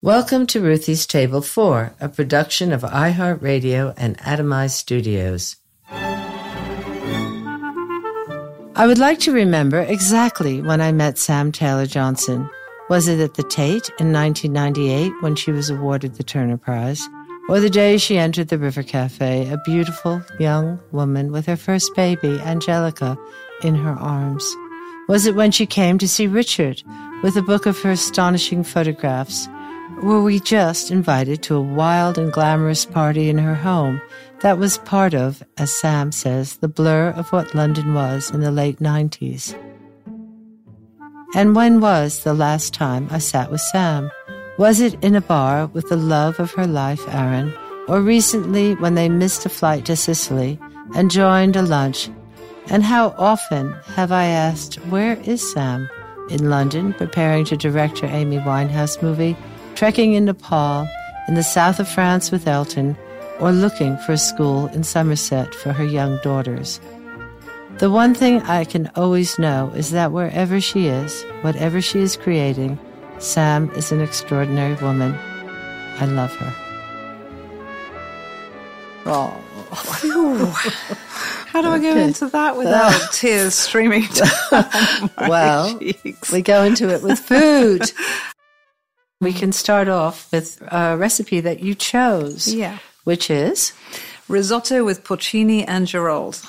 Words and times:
Welcome 0.00 0.46
to 0.48 0.60
Ruthie's 0.60 1.08
Table 1.08 1.42
4, 1.42 1.94
a 2.00 2.08
production 2.08 2.70
of 2.70 2.82
iHeartRadio 2.82 3.94
and 3.96 4.16
Atomized 4.18 4.76
Studios. 4.76 5.56
I 8.76 8.86
would 8.86 8.98
like 8.98 9.18
to 9.18 9.32
remember 9.32 9.80
exactly 9.80 10.62
when 10.62 10.80
I 10.80 10.92
met 10.92 11.18
Sam 11.18 11.50
Taylor 11.50 11.86
Johnson. 11.86 12.48
Was 12.88 13.08
it 13.08 13.18
at 13.18 13.34
the 13.34 13.42
Tate 13.42 13.90
in 13.98 14.12
1998 14.12 15.14
when 15.20 15.34
she 15.34 15.50
was 15.50 15.68
awarded 15.68 16.14
the 16.14 16.22
Turner 16.22 16.58
Prize? 16.58 17.04
Or 17.48 17.58
the 17.58 17.68
day 17.68 17.98
she 17.98 18.18
entered 18.18 18.50
the 18.50 18.58
River 18.58 18.84
Cafe, 18.84 19.50
a 19.50 19.58
beautiful 19.64 20.22
young 20.38 20.78
woman 20.92 21.32
with 21.32 21.46
her 21.46 21.56
first 21.56 21.92
baby, 21.96 22.38
Angelica, 22.42 23.18
in 23.64 23.74
her 23.74 23.94
arms? 23.94 24.48
Was 25.08 25.26
it 25.26 25.34
when 25.34 25.50
she 25.50 25.66
came 25.66 25.98
to 25.98 26.06
see 26.06 26.28
Richard 26.28 26.84
with 27.24 27.36
a 27.36 27.42
book 27.42 27.66
of 27.66 27.80
her 27.80 27.90
astonishing 27.90 28.62
photographs? 28.62 29.48
Were 30.02 30.22
we 30.22 30.38
just 30.38 30.92
invited 30.92 31.42
to 31.42 31.56
a 31.56 31.60
wild 31.60 32.18
and 32.18 32.32
glamorous 32.32 32.84
party 32.84 33.28
in 33.28 33.38
her 33.38 33.56
home 33.56 34.00
that 34.40 34.56
was 34.56 34.78
part 34.78 35.12
of, 35.12 35.42
as 35.56 35.74
Sam 35.74 36.12
says, 36.12 36.58
the 36.58 36.68
blur 36.68 37.10
of 37.10 37.32
what 37.32 37.54
London 37.54 37.94
was 37.94 38.30
in 38.30 38.40
the 38.40 38.52
late 38.52 38.78
90s. 38.78 39.58
And 41.34 41.56
when 41.56 41.80
was 41.80 42.22
the 42.22 42.32
last 42.32 42.72
time 42.72 43.08
I 43.10 43.18
sat 43.18 43.50
with 43.50 43.60
Sam? 43.60 44.10
Was 44.56 44.80
it 44.80 45.02
in 45.02 45.16
a 45.16 45.20
bar 45.20 45.66
with 45.66 45.88
the 45.88 45.96
love 45.96 46.38
of 46.38 46.52
her 46.52 46.66
life, 46.66 47.02
Aaron, 47.12 47.52
or 47.88 48.00
recently 48.00 48.76
when 48.76 48.94
they 48.94 49.08
missed 49.08 49.46
a 49.46 49.48
flight 49.48 49.84
to 49.86 49.96
Sicily 49.96 50.60
and 50.94 51.10
joined 51.10 51.56
a 51.56 51.62
lunch? 51.62 52.08
And 52.70 52.84
how 52.84 53.16
often 53.18 53.72
have 53.96 54.12
I 54.12 54.26
asked, 54.26 54.76
Where 54.90 55.14
is 55.22 55.52
Sam? 55.52 55.90
In 56.30 56.50
London, 56.50 56.92
preparing 56.92 57.44
to 57.46 57.56
direct 57.56 57.98
her 58.00 58.06
Amy 58.06 58.36
Winehouse 58.38 59.02
movie, 59.02 59.36
trekking 59.78 60.14
in 60.14 60.24
Nepal, 60.24 60.88
in 61.28 61.34
the 61.34 61.42
south 61.44 61.78
of 61.78 61.88
France 61.88 62.32
with 62.32 62.48
Elton, 62.48 62.96
or 63.38 63.52
looking 63.52 63.96
for 63.98 64.10
a 64.10 64.18
school 64.18 64.66
in 64.74 64.82
Somerset 64.82 65.54
for 65.54 65.72
her 65.72 65.84
young 65.84 66.18
daughters. 66.24 66.80
The 67.78 67.88
one 67.88 68.12
thing 68.12 68.42
I 68.42 68.64
can 68.64 68.90
always 68.96 69.38
know 69.38 69.72
is 69.76 69.92
that 69.92 70.10
wherever 70.10 70.60
she 70.60 70.88
is, 70.88 71.22
whatever 71.42 71.80
she 71.80 72.00
is 72.00 72.16
creating, 72.16 72.76
Sam 73.20 73.70
is 73.76 73.92
an 73.92 74.00
extraordinary 74.00 74.74
woman. 74.82 75.14
I 76.00 76.06
love 76.06 76.34
her. 76.34 76.54
Oh. 79.06 79.30
How 81.52 81.62
do 81.62 81.68
I 81.68 81.78
go 81.78 81.96
into 81.96 82.26
that 82.26 82.56
without 82.56 83.12
tears 83.12 83.54
streaming 83.54 84.06
down 84.06 84.30
my 85.16 85.28
well, 85.28 85.78
cheeks? 85.78 86.32
we 86.32 86.42
go 86.42 86.64
into 86.64 86.92
it 86.92 87.00
with 87.00 87.20
food. 87.20 87.92
We 89.20 89.32
can 89.32 89.50
start 89.52 89.88
off 89.88 90.30
with 90.32 90.62
a 90.70 90.96
recipe 90.96 91.40
that 91.40 91.60
you 91.60 91.74
chose. 91.74 92.52
Yeah. 92.52 92.78
Which 93.04 93.30
is? 93.30 93.72
Risotto 94.28 94.84
with 94.84 95.02
porcini 95.04 95.64
and 95.66 95.86
girolles. 95.86 96.46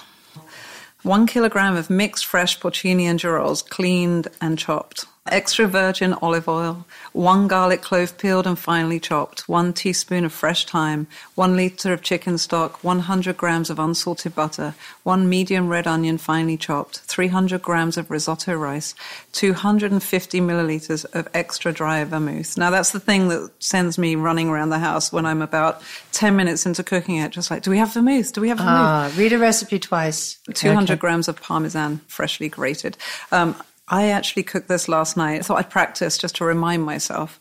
One 1.02 1.26
kilogram 1.26 1.76
of 1.78 1.90
mixed 1.90 2.26
fresh 2.26 2.60
porcini 2.60 3.04
and 3.04 3.18
girolles, 3.18 3.62
cleaned 3.62 4.28
and 4.42 4.60
chopped. 4.60 5.06
Extra 5.32 5.68
virgin 5.68 6.14
olive 6.22 6.48
oil, 6.48 6.86
one 7.14 7.48
garlic 7.48 7.82
clove 7.82 8.18
peeled 8.18 8.48
and 8.48 8.58
finely 8.58 9.00
chopped, 9.00 9.48
one 9.48 9.74
teaspoon 9.74 10.26
of 10.26 10.34
fresh 10.34 10.66
thyme, 10.66 11.08
one 11.36 11.56
liter 11.56 11.94
of 11.94 12.02
chicken 12.02 12.38
stock, 12.38 12.84
100 12.84 13.38
grams 13.38 13.70
of 13.70 13.80
unsalted 13.80 14.36
butter, 14.36 14.74
one 15.04 15.30
medium 15.30 15.68
red 15.70 15.88
onion 15.88 16.18
finely 16.18 16.58
chopped, 16.58 17.00
300 17.00 17.62
grams 17.62 17.98
of 17.98 18.10
risotto 18.12 18.54
rice, 18.56 18.96
250 19.34 20.42
milliliters 20.42 21.06
of 21.14 21.28
extra 21.34 21.72
dry 21.72 22.04
vermouth. 22.04 22.58
Now 22.58 22.70
that's 22.70 22.92
the 22.92 23.00
thing 23.00 23.28
that 23.30 23.52
sends 23.60 23.98
me 23.98 24.16
running 24.16 24.50
around 24.50 24.70
the 24.70 24.80
house 24.80 25.12
when 25.14 25.26
I'm 25.26 25.42
about 25.42 25.82
10 26.12 26.36
minutes 26.36 26.66
into 26.66 26.84
cooking 26.84 27.18
it, 27.18 27.32
just 27.32 27.50
like, 27.52 27.64
do 27.64 27.72
we 27.72 27.78
have 27.78 27.94
vermouth? 27.94 28.34
Do 28.34 28.42
we 28.42 28.50
have 28.50 28.58
vermouth? 28.58 28.74
Ah, 28.76 29.12
read 29.16 29.34
a 29.34 29.38
recipe 29.40 29.80
twice. 29.80 30.38
200 30.54 30.94
Okay. 30.94 31.00
grams 31.00 31.28
of 31.28 31.42
parmesan, 31.42 32.02
freshly 32.08 32.50
grated. 32.50 32.98
Um, 33.32 33.56
I 33.90 34.10
actually 34.10 34.44
cooked 34.44 34.68
this 34.68 34.88
last 34.88 35.18
night. 35.18 35.40
I 35.40 35.44
thought 35.44 35.58
I'd 35.60 35.70
practice 35.70 36.18
just 36.18 36.36
to 36.38 36.46
remind 36.46 36.84
myself. 36.84 37.40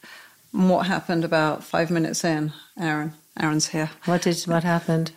And 0.52 0.70
what 0.70 0.86
happened 0.86 1.24
about 1.24 1.62
five 1.62 1.90
minutes 1.90 2.24
in, 2.24 2.52
Aaron? 2.80 3.12
Aaron's 3.38 3.68
here. 3.68 3.90
What 4.06 4.22
did 4.22 4.40
what 4.44 4.64
happened? 4.64 5.12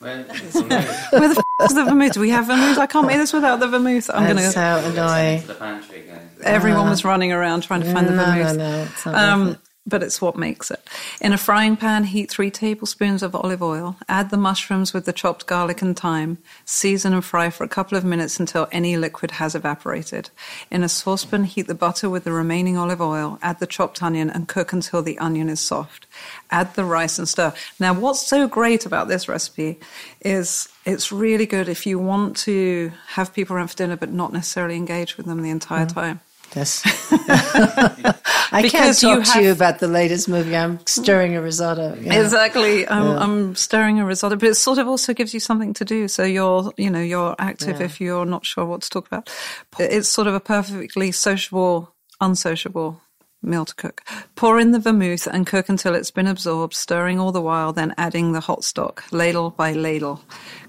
Well, 0.00 0.22
Where 0.24 0.24
the 0.24 1.36
f- 1.60 1.68
is 1.68 1.74
the 1.74 1.84
vermouth? 1.84 2.12
Do 2.14 2.20
we 2.20 2.30
have 2.30 2.46
vermouth? 2.46 2.78
I 2.78 2.86
can't 2.86 3.06
make 3.06 3.18
this 3.18 3.32
without 3.34 3.60
the 3.60 3.68
vermouth. 3.68 4.08
I'm 4.14 4.22
going 4.24 4.36
That's 4.36 4.54
to. 4.54 4.82
so 4.84 4.90
annoying. 4.90 5.46
the 5.46 5.54
pantry. 5.54 6.04
Everyone 6.42 6.88
was 6.88 7.04
running 7.04 7.32
around 7.32 7.64
trying 7.64 7.82
to 7.82 7.92
find 7.92 8.06
the 8.06 8.12
No, 8.12 8.24
no, 8.24 8.32
vermouth. 8.44 8.56
no, 8.56 8.82
it's 8.84 9.04
not 9.06 9.14
Um, 9.14 9.46
worth 9.48 9.54
it. 9.56 9.60
But 9.90 10.02
it's 10.02 10.22
what 10.22 10.36
makes 10.36 10.70
it. 10.70 10.80
In 11.20 11.32
a 11.32 11.38
frying 11.38 11.76
pan, 11.76 12.04
heat 12.04 12.30
three 12.30 12.50
tablespoons 12.50 13.22
of 13.22 13.34
olive 13.34 13.62
oil. 13.62 13.96
Add 14.08 14.30
the 14.30 14.36
mushrooms 14.36 14.94
with 14.94 15.04
the 15.04 15.12
chopped 15.12 15.46
garlic 15.46 15.82
and 15.82 15.98
thyme. 15.98 16.38
Season 16.64 17.12
and 17.12 17.24
fry 17.24 17.50
for 17.50 17.64
a 17.64 17.68
couple 17.68 17.98
of 17.98 18.04
minutes 18.04 18.40
until 18.40 18.68
any 18.72 18.96
liquid 18.96 19.32
has 19.32 19.54
evaporated. 19.54 20.30
In 20.70 20.82
a 20.82 20.88
saucepan, 20.88 21.44
heat 21.44 21.66
the 21.66 21.74
butter 21.74 22.08
with 22.08 22.24
the 22.24 22.32
remaining 22.32 22.78
olive 22.78 23.02
oil. 23.02 23.38
Add 23.42 23.58
the 23.58 23.66
chopped 23.66 24.02
onion 24.02 24.30
and 24.30 24.48
cook 24.48 24.72
until 24.72 25.02
the 25.02 25.18
onion 25.18 25.48
is 25.48 25.60
soft. 25.60 26.06
Add 26.50 26.74
the 26.74 26.84
rice 26.84 27.18
and 27.18 27.28
stir. 27.28 27.52
Now, 27.78 27.92
what's 27.92 28.26
so 28.26 28.48
great 28.48 28.86
about 28.86 29.08
this 29.08 29.28
recipe 29.28 29.80
is 30.20 30.68
it's 30.84 31.12
really 31.12 31.46
good 31.46 31.68
if 31.68 31.86
you 31.86 31.98
want 31.98 32.36
to 32.38 32.92
have 33.08 33.34
people 33.34 33.56
around 33.56 33.68
for 33.68 33.76
dinner 33.76 33.96
but 33.96 34.12
not 34.12 34.32
necessarily 34.32 34.76
engage 34.76 35.16
with 35.16 35.26
them 35.26 35.42
the 35.42 35.50
entire 35.50 35.86
mm. 35.86 35.94
time. 35.94 36.20
Yes. 36.54 36.82
I 38.52 38.68
can't 38.68 38.98
talk 38.98 39.18
you 39.18 39.24
to 39.32 39.42
you 39.42 39.52
about 39.52 39.78
the 39.78 39.86
latest 39.86 40.28
movie. 40.28 40.56
I'm 40.56 40.84
stirring 40.86 41.36
a 41.36 41.42
risotto. 41.42 41.96
Yeah. 42.00 42.20
Exactly. 42.20 42.88
I'm, 42.88 43.16
I'm 43.18 43.54
stirring 43.54 44.00
a 44.00 44.04
risotto, 44.04 44.36
but 44.36 44.48
it 44.48 44.54
sort 44.56 44.78
of 44.78 44.88
also 44.88 45.14
gives 45.14 45.32
you 45.32 45.40
something 45.40 45.72
to 45.74 45.84
do. 45.84 46.08
So 46.08 46.24
you're, 46.24 46.72
you 46.76 46.90
know, 46.90 47.00
you're 47.00 47.36
active 47.38 47.80
if 47.80 48.00
you're 48.00 48.26
not 48.26 48.44
sure 48.44 48.64
what 48.64 48.82
to 48.82 48.90
talk 48.90 49.06
about. 49.06 49.30
It's 49.78 50.08
sort 50.08 50.26
of 50.26 50.34
a 50.34 50.40
perfectly 50.40 51.12
sociable, 51.12 51.94
unsociable 52.20 53.00
meal 53.42 53.64
to 53.64 53.74
cook. 53.74 54.02
Pour 54.36 54.58
in 54.60 54.72
the 54.72 54.78
vermouth 54.78 55.26
and 55.26 55.46
cook 55.46 55.68
until 55.68 55.94
it's 55.94 56.10
been 56.10 56.26
absorbed, 56.26 56.74
stirring 56.74 57.18
all 57.18 57.32
the 57.32 57.40
while, 57.40 57.72
then 57.72 57.94
adding 57.96 58.32
the 58.32 58.40
hot 58.40 58.64
stock, 58.64 59.04
ladle 59.10 59.50
by 59.50 59.72
ladle. 59.72 60.20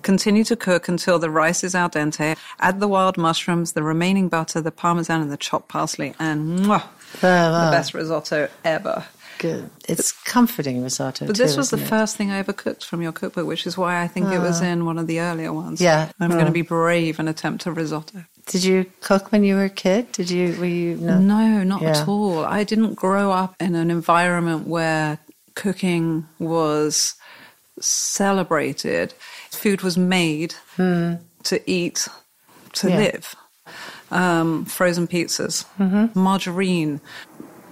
Continue 0.02 0.44
to 0.46 0.56
cook 0.56 0.88
until 0.88 1.20
the 1.20 1.30
rice 1.30 1.64
is 1.64 1.76
al 1.76 1.90
dente. 1.90 2.38
Add 2.60 2.80
the 2.80 2.88
wild 2.88 3.18
mushrooms, 3.18 3.74
the 3.74 3.84
remaining 3.84 4.30
butter, 4.30 4.62
the 4.62 4.72
parmesan, 4.72 5.22
and 5.22 5.32
the 5.32 5.38
chopped 5.38 5.68
parsley, 5.68 6.14
and 6.20 6.60
mwah, 6.60 6.84
the 7.20 7.28
Ah, 7.28 7.72
best 7.72 7.94
risotto 7.94 8.48
ever. 8.64 9.06
Good. 9.40 9.72
It's 9.90 10.12
comforting 10.12 10.84
risotto. 10.84 11.26
But 11.26 11.36
too, 11.36 11.42
this 11.42 11.58
was 11.58 11.72
the 11.72 11.78
it? 11.82 11.88
first 11.88 12.16
thing 12.16 12.30
I 12.30 12.38
ever 12.38 12.54
cooked 12.54 12.86
from 12.86 13.02
your 13.02 13.12
cookbook, 13.12 13.48
which 13.48 13.66
is 13.66 13.76
why 13.76 14.00
I 14.02 14.08
think 14.08 14.28
it 14.32 14.38
was 14.38 14.62
in 14.62 14.86
one 14.86 15.00
of 15.00 15.08
the 15.08 15.20
earlier 15.20 15.52
ones. 15.52 15.82
Yeah. 15.82 16.10
I'm 16.20 16.32
Oh. 16.32 16.36
going 16.36 16.46
to 16.46 16.52
be 16.52 16.62
brave 16.62 17.18
and 17.18 17.28
attempt 17.28 17.66
a 17.66 17.72
risotto. 17.72 18.26
Did 18.48 18.64
you 18.64 18.86
cook 19.02 19.32
when 19.32 19.44
you 19.44 19.56
were 19.56 19.66
a 19.66 19.70
kid? 19.70 20.12
Did 20.12 20.30
you? 20.30 20.56
Were 20.60 20.66
you? 20.66 20.96
No. 20.98 21.20
No, 21.20 21.64
not 21.64 21.82
Yeah. 21.82 22.02
at 22.02 22.08
all. 22.08 22.44
I 22.44 22.64
didn't 22.64 22.96
grow 22.96 23.32
up 23.32 23.56
in 23.60 23.76
an 23.76 23.90
environment 23.92 24.68
where 24.68 25.20
cooking 25.56 26.28
was 26.40 27.16
celebrated. 27.80 29.14
Food 29.52 29.82
was 29.82 29.98
made 29.98 30.56
to 30.78 31.20
eat, 31.66 32.08
to. 32.74 32.90
Yeah. 32.90 32.98
live. 32.98 33.36
Um, 34.12 34.66
frozen 34.66 35.08
pizzas, 35.08 35.66
Mm-hmm. 35.80 36.20
margarine. 36.20 37.00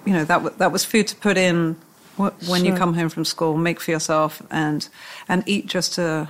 You 0.06 0.14
know 0.14 0.24
that 0.26 0.38
w- 0.38 0.56
that 0.58 0.72
was 0.72 0.86
food 0.86 1.08
to 1.08 1.16
put 1.18 1.38
in 1.38 1.76
wh- 2.18 2.32
when 2.48 2.64
you 2.64 2.74
come 2.74 2.94
home 2.94 3.10
from 3.10 3.26
school. 3.26 3.58
Make 3.58 3.82
for 3.82 3.92
yourself 3.92 4.42
and 4.50 4.88
and 5.28 5.44
eat 5.46 5.66
just 5.68 5.94
to 5.96 6.30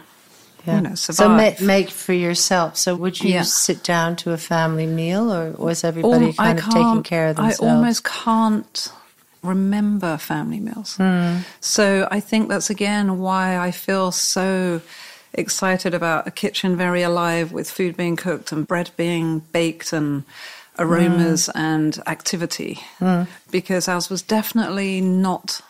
Yeah. 0.65 0.75
you 0.75 0.81
know 0.81 0.95
so 0.95 1.29
make, 1.29 1.61
make 1.61 1.89
for 1.89 2.13
yourself. 2.13 2.77
So 2.77 2.95
would 2.95 3.21
you 3.21 3.31
Yeah. 3.31 3.43
sit 3.43 3.83
down 3.83 4.15
to 4.17 4.31
a 4.33 4.37
family 4.37 4.85
meal, 4.87 5.31
or 5.33 5.51
was 5.51 5.83
everybody 5.83 6.27
Al- 6.27 6.33
kind 6.33 6.59
of 6.59 6.65
taking 6.65 7.03
care 7.03 7.29
of 7.29 7.37
themselves? 7.37 7.61
I 7.61 7.65
almost 7.75 8.03
can't 8.03 8.91
remember 9.41 10.17
family 10.17 10.59
meals. 10.59 10.95
Hmm. 10.97 11.37
So 11.61 12.07
I 12.11 12.19
think 12.19 12.49
that's 12.49 12.69
again 12.69 13.19
why 13.19 13.57
I 13.57 13.71
feel 13.71 14.11
so 14.11 14.81
excited 15.33 15.93
about 15.93 16.27
a 16.27 16.31
kitchen 16.31 16.75
very 16.75 17.03
alive 17.03 17.51
with 17.53 17.69
food 17.71 17.95
being 17.95 18.15
cooked 18.17 18.51
and 18.51 18.67
bread 18.67 18.91
being 18.97 19.39
baked 19.53 19.93
and 19.93 20.23
aromas 20.77 21.49
and 21.55 22.01
activity, 22.07 22.79
because 23.51 23.87
ours 23.87 24.09
was 24.09 24.21
definitely 24.21 25.01
not 25.01 25.61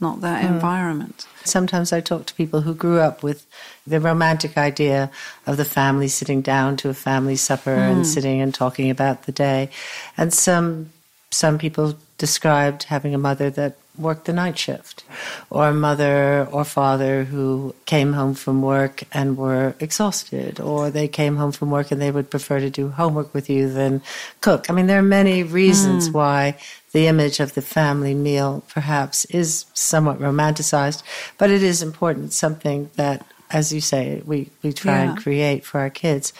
not 0.00 0.20
that 0.20 0.44
hmm. 0.44 0.54
environment. 0.54 1.26
Sometimes 1.44 1.92
I 1.92 2.00
talk 2.00 2.26
to 2.26 2.34
people 2.34 2.62
who 2.62 2.74
grew 2.74 2.98
up 2.98 3.22
with 3.22 3.46
the 3.86 4.00
romantic 4.00 4.56
idea 4.56 5.10
of 5.46 5.56
the 5.56 5.64
family 5.64 6.08
sitting 6.08 6.42
down 6.42 6.76
to 6.78 6.88
a 6.88 6.94
family 6.94 7.36
supper 7.36 7.74
and 7.74 7.98
hmm. 7.98 8.04
sitting 8.04 8.40
and 8.40 8.54
talking 8.54 8.90
about 8.90 9.24
the 9.24 9.32
day. 9.32 9.70
And 10.16 10.32
some 10.32 10.90
some 11.30 11.58
people 11.58 11.96
described 12.18 12.84
having 12.84 13.14
a 13.14 13.18
mother 13.18 13.50
that 13.50 13.76
worked 13.96 14.24
the 14.24 14.32
night 14.32 14.58
shift 14.58 15.04
or 15.50 15.68
a 15.68 15.74
mother 15.74 16.46
or 16.50 16.64
father 16.64 17.24
who 17.24 17.74
came 17.86 18.12
home 18.12 18.34
from 18.34 18.62
work 18.62 19.02
and 19.12 19.36
were 19.36 19.74
exhausted 19.78 20.58
or 20.60 20.90
they 20.90 21.06
came 21.06 21.36
home 21.36 21.52
from 21.52 21.70
work 21.70 21.90
and 21.90 22.00
they 22.00 22.10
would 22.10 22.30
prefer 22.30 22.58
to 22.60 22.70
do 22.70 22.88
homework 22.88 23.32
with 23.34 23.50
you 23.50 23.70
than 23.70 24.02
cook. 24.40 24.70
I 24.70 24.72
mean 24.72 24.86
there 24.86 24.98
are 24.98 25.02
many 25.02 25.42
reasons 25.42 26.08
hmm. 26.08 26.12
why 26.12 26.56
the 26.92 27.06
image 27.06 27.40
of 27.40 27.54
the 27.54 27.62
family 27.62 28.14
meal 28.14 28.62
perhaps 28.68 29.24
is 29.26 29.66
somewhat 29.74 30.18
romanticized, 30.18 31.02
but 31.38 31.50
it 31.50 31.62
is 31.62 31.82
important, 31.82 32.32
something 32.32 32.90
that, 32.96 33.24
as 33.50 33.72
you 33.72 33.80
say, 33.80 34.22
we, 34.26 34.50
we 34.62 34.72
try 34.72 35.04
Yeah. 35.04 35.10
and 35.10 35.18
create 35.22 35.64
for 35.64 35.80
our 35.80 35.90
kids. 35.90 36.32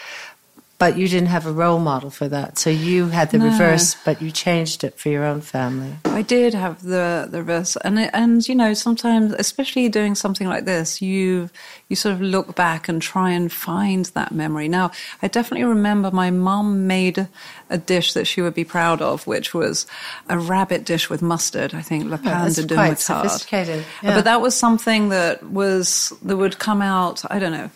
But 0.81 0.97
you 0.97 1.07
didn't 1.09 1.29
have 1.29 1.47
a 1.47 1.53
role 1.53 1.79
model 1.79 2.11
for 2.11 2.27
that. 2.29 2.59
So 2.59 2.71
you 2.71 3.09
had 3.11 3.31
the 3.31 3.39
No. 3.39 3.45
reverse, 3.45 3.95
but 4.05 4.21
you 4.23 4.31
changed 4.33 4.83
it 4.83 4.99
for 4.99 5.11
your 5.11 5.25
own 5.25 5.43
family. 5.43 5.93
I 6.07 6.23
did 6.23 6.55
have 6.55 6.83
the 6.83 7.29
the 7.31 7.39
reverse, 7.45 7.77
and 7.85 7.99
it, 7.99 8.11
and 8.15 8.49
you 8.49 8.55
know 8.57 8.73
sometimes, 8.75 9.33
especially 9.35 9.89
doing 9.91 10.15
something 10.15 10.49
like 10.49 10.65
this, 10.65 11.03
you 11.03 11.51
you 11.89 11.97
sort 11.97 12.15
of 12.15 12.21
look 12.23 12.57
back 12.57 12.89
and 12.89 13.03
try 13.03 13.29
and 13.31 13.53
find 13.53 14.07
that 14.15 14.33
memory. 14.33 14.69
Now, 14.69 14.91
I 15.23 15.29
definitely 15.29 15.65
remember 15.65 16.11
my 16.11 16.31
mum 16.31 16.87
made 16.87 17.29
a 17.69 17.77
dish 17.79 18.15
that 18.15 18.27
she 18.27 18.41
would 18.43 18.55
be 18.55 18.65
proud 18.65 19.03
of, 19.03 19.27
which 19.27 19.53
was 19.53 19.87
a 20.29 20.39
rabbit 20.39 20.85
dish 20.85 21.11
with 21.11 21.21
mustard. 21.23 21.75
I 21.75 21.83
think 21.83 22.05
oh, 22.07 22.09
La 22.09 22.17
Pan 22.17 22.45
that's 22.45 22.57
de 22.65 22.75
quite 22.75 22.93
Moutarde. 22.97 23.23
sophisticated, 23.29 23.85
yeah. 24.03 24.15
But 24.17 24.25
that 24.25 24.41
was 24.41 24.55
something 24.57 25.11
that 25.11 25.43
was 25.43 26.13
that 26.23 26.37
would 26.39 26.59
come 26.59 26.81
out. 26.81 27.23
I 27.31 27.39
don't 27.39 27.53
know. 27.53 27.71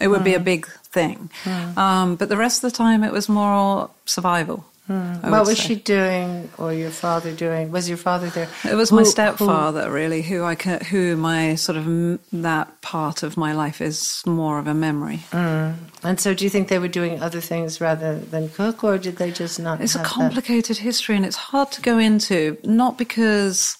It 0.00 0.08
would 0.08 0.24
be 0.24 0.34
a 0.34 0.40
big 0.40 0.66
thing, 0.66 1.30
um, 1.76 2.16
but 2.16 2.28
the 2.28 2.36
rest 2.36 2.62
of 2.62 2.70
the 2.70 2.76
time 2.76 3.02
it 3.04 3.12
was 3.12 3.28
more 3.28 3.90
survival. 4.06 4.64
I 4.86 5.30
what 5.30 5.46
was 5.46 5.56
say. 5.58 5.68
she 5.68 5.74
doing, 5.76 6.50
or 6.58 6.70
your 6.74 6.90
father 6.90 7.32
doing? 7.32 7.72
Was 7.72 7.88
your 7.88 7.96
father 7.96 8.28
there? 8.28 8.48
It 8.70 8.74
was 8.74 8.90
Who- 8.90 8.96
my 8.96 9.02
who- 9.02 9.08
stepfather, 9.08 9.90
really, 9.90 10.20
who 10.20 10.44
I 10.44 10.56
ca- 10.56 10.84
who 10.90 11.16
my 11.16 11.54
sort 11.54 11.78
of 11.78 12.18
that 12.32 12.82
part 12.82 13.22
of 13.22 13.38
my 13.38 13.54
life 13.54 13.80
is 13.80 14.22
more 14.26 14.58
of 14.58 14.66
a 14.66 14.74
memory. 14.74 15.20
and 15.32 16.20
so, 16.20 16.34
do 16.34 16.44
you 16.44 16.50
think 16.50 16.68
they 16.68 16.78
were 16.78 16.86
doing 17.00 17.22
other 17.22 17.40
things 17.40 17.80
rather 17.80 18.18
than 18.18 18.50
cook, 18.50 18.84
or 18.84 18.98
did 18.98 19.16
they 19.16 19.30
just 19.30 19.58
not? 19.58 19.80
It's 19.80 19.94
a 19.94 19.98
have 19.98 20.06
that? 20.06 20.12
complicated 20.12 20.76
history, 20.76 21.16
and 21.16 21.24
it's 21.24 21.36
hard 21.50 21.72
to 21.72 21.80
go 21.80 21.96
into. 21.98 22.58
Not 22.62 22.98
because, 22.98 23.78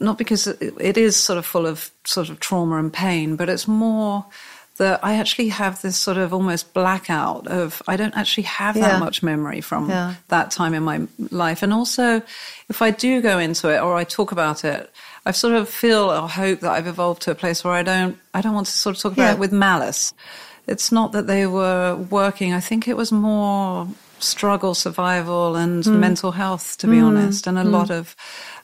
not 0.00 0.18
because 0.18 0.48
it, 0.48 0.74
it 0.80 0.96
is 0.98 1.14
sort 1.16 1.38
of 1.38 1.46
full 1.46 1.66
of 1.66 1.92
sort 2.04 2.30
of 2.30 2.40
trauma 2.40 2.78
and 2.78 2.92
pain, 2.92 3.36
but 3.36 3.48
it's 3.48 3.68
more 3.68 4.24
that 4.78 4.98
I 5.04 5.14
actually 5.14 5.48
have 5.50 5.80
this 5.82 5.96
sort 5.96 6.16
of 6.16 6.32
almost 6.34 6.74
blackout 6.74 7.46
of 7.46 7.80
I 7.86 7.96
don't 7.96 8.16
actually 8.16 8.42
have 8.44 8.76
Yeah. 8.76 8.88
that 8.88 9.00
much 9.00 9.22
memory 9.22 9.60
from 9.60 9.88
Yeah. 9.88 10.14
that 10.28 10.50
time 10.50 10.74
in 10.74 10.82
my 10.82 11.06
life, 11.30 11.62
and 11.62 11.72
also 11.72 12.22
if 12.68 12.82
I 12.82 12.90
do 12.90 13.20
go 13.20 13.38
into 13.38 13.68
it 13.68 13.80
or 13.80 13.96
I 13.96 14.04
talk 14.04 14.32
about 14.32 14.64
it. 14.64 14.90
I 15.26 15.30
sort 15.32 15.54
of 15.54 15.70
feel 15.70 16.10
or 16.12 16.28
hope 16.28 16.60
that 16.60 16.72
I've 16.72 16.86
evolved 16.86 17.22
to 17.22 17.30
a 17.30 17.34
place 17.34 17.64
where 17.64 17.72
I 17.72 17.82
don't 17.82 18.18
I 18.34 18.40
don't 18.42 18.52
want 18.54 18.66
to 18.66 18.72
sort 18.72 18.96
of 18.96 19.02
talk 19.02 19.12
about 19.12 19.22
Yeah. 19.24 19.32
it 19.34 19.38
with 19.38 19.52
malice. 19.52 20.12
It's 20.66 20.90
not 20.92 21.12
that 21.12 21.26
they 21.26 21.46
were 21.46 21.94
working. 22.10 22.52
I 22.52 22.60
think 22.60 22.86
it 22.88 22.96
was 22.96 23.10
more 23.12 23.86
struggle, 24.18 24.74
survival, 24.74 25.56
and 25.56 25.84
Hmm. 25.84 26.00
mental 26.00 26.32
health, 26.32 26.76
to 26.78 26.86
be 26.86 26.98
honest, 27.00 27.46
and 27.46 27.58
a 27.58 27.64
lot 27.64 27.90
of 27.90 28.14